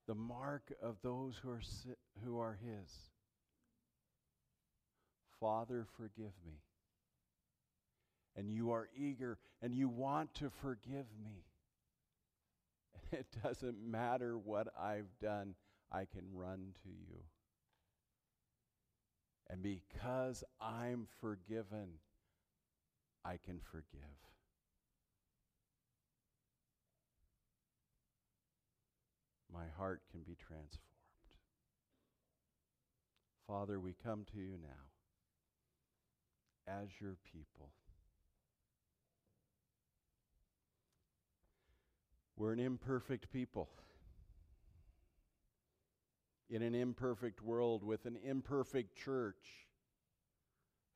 the 0.08 0.16
mark 0.16 0.72
of 0.82 1.02
those 1.02 1.36
who 1.38 1.50
are, 1.50 1.62
si- 1.62 1.96
who 2.24 2.39
are 2.39 2.54
His, 2.62 3.12
Father, 5.39 5.86
forgive 5.98 6.32
me 6.46 6.62
and 8.36 8.50
you 8.52 8.72
are 8.72 8.89
eager 8.96 9.38
and 9.62 9.74
you 9.74 9.88
want 9.88 10.34
to 10.36 10.50
forgive 10.50 11.06
me. 11.24 11.44
It 13.12 13.28
doesn't 13.44 13.80
matter 13.80 14.38
what 14.38 14.68
I've 14.80 15.20
done, 15.22 15.56
I 15.91 16.06
can 16.06 16.24
run 16.34 16.74
to 16.84 16.89
you. 16.89 17.24
And 19.50 19.62
because 19.62 20.44
I'm 20.60 21.08
forgiven, 21.22 22.00
I 23.24 23.38
can 23.44 23.60
forgive. 23.72 24.00
My 29.54 29.66
heart 29.78 30.02
can 30.12 30.22
be 30.22 30.36
transformed. 30.36 30.80
Father, 33.48 33.80
we 33.80 33.94
come 34.04 34.26
to 34.34 34.39
you 34.39 34.58
now 34.62 34.70
as 36.68 36.88
your 37.00 37.18
people. 37.32 37.70
We're 42.36 42.54
an 42.54 42.60
imperfect 42.60 43.32
people 43.32 43.70
in 46.54 46.62
an 46.62 46.76
imperfect 46.76 47.41
world 47.41 47.84
with 47.84 48.06
an 48.06 48.16
imperfect 48.24 48.95
church. 48.95 49.68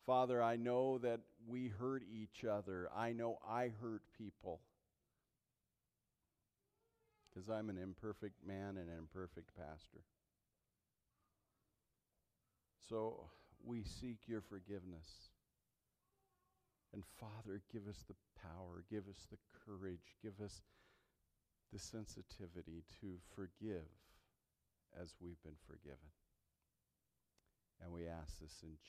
Father, 0.05 0.39
I 0.39 0.55
know 0.55 0.99
that 0.99 1.21
we 1.47 1.69
hurt 1.69 2.03
each 2.13 2.45
other. 2.45 2.89
I 2.95 3.13
know 3.13 3.39
I 3.49 3.71
hurt 3.81 4.03
people 4.15 4.61
because 7.33 7.49
I'm 7.49 7.69
an 7.69 7.77
imperfect 7.79 8.35
man 8.45 8.77
and 8.77 8.87
an 8.87 8.97
imperfect 8.99 9.49
pastor. 9.57 10.03
So 12.87 13.23
we 13.65 13.81
seek 13.81 14.19
your 14.27 14.41
forgiveness. 14.41 15.31
And 16.93 17.03
Father, 17.19 17.63
give 17.73 17.87
us 17.87 18.05
the 18.07 18.15
power, 18.43 18.83
give 18.91 19.07
us 19.09 19.25
the 19.31 19.37
courage, 19.65 20.15
give 20.21 20.39
us 20.39 20.61
the 21.73 21.79
sensitivity 21.79 22.83
to 23.01 23.15
forgive 23.35 23.87
as 25.01 25.13
we've 25.21 25.41
been 25.43 25.59
forgiven. 25.67 26.11
And 27.81 27.93
we 27.93 28.07
ask 28.07 28.39
this 28.39 28.63
in 28.63 28.69
Jesus' 28.69 28.87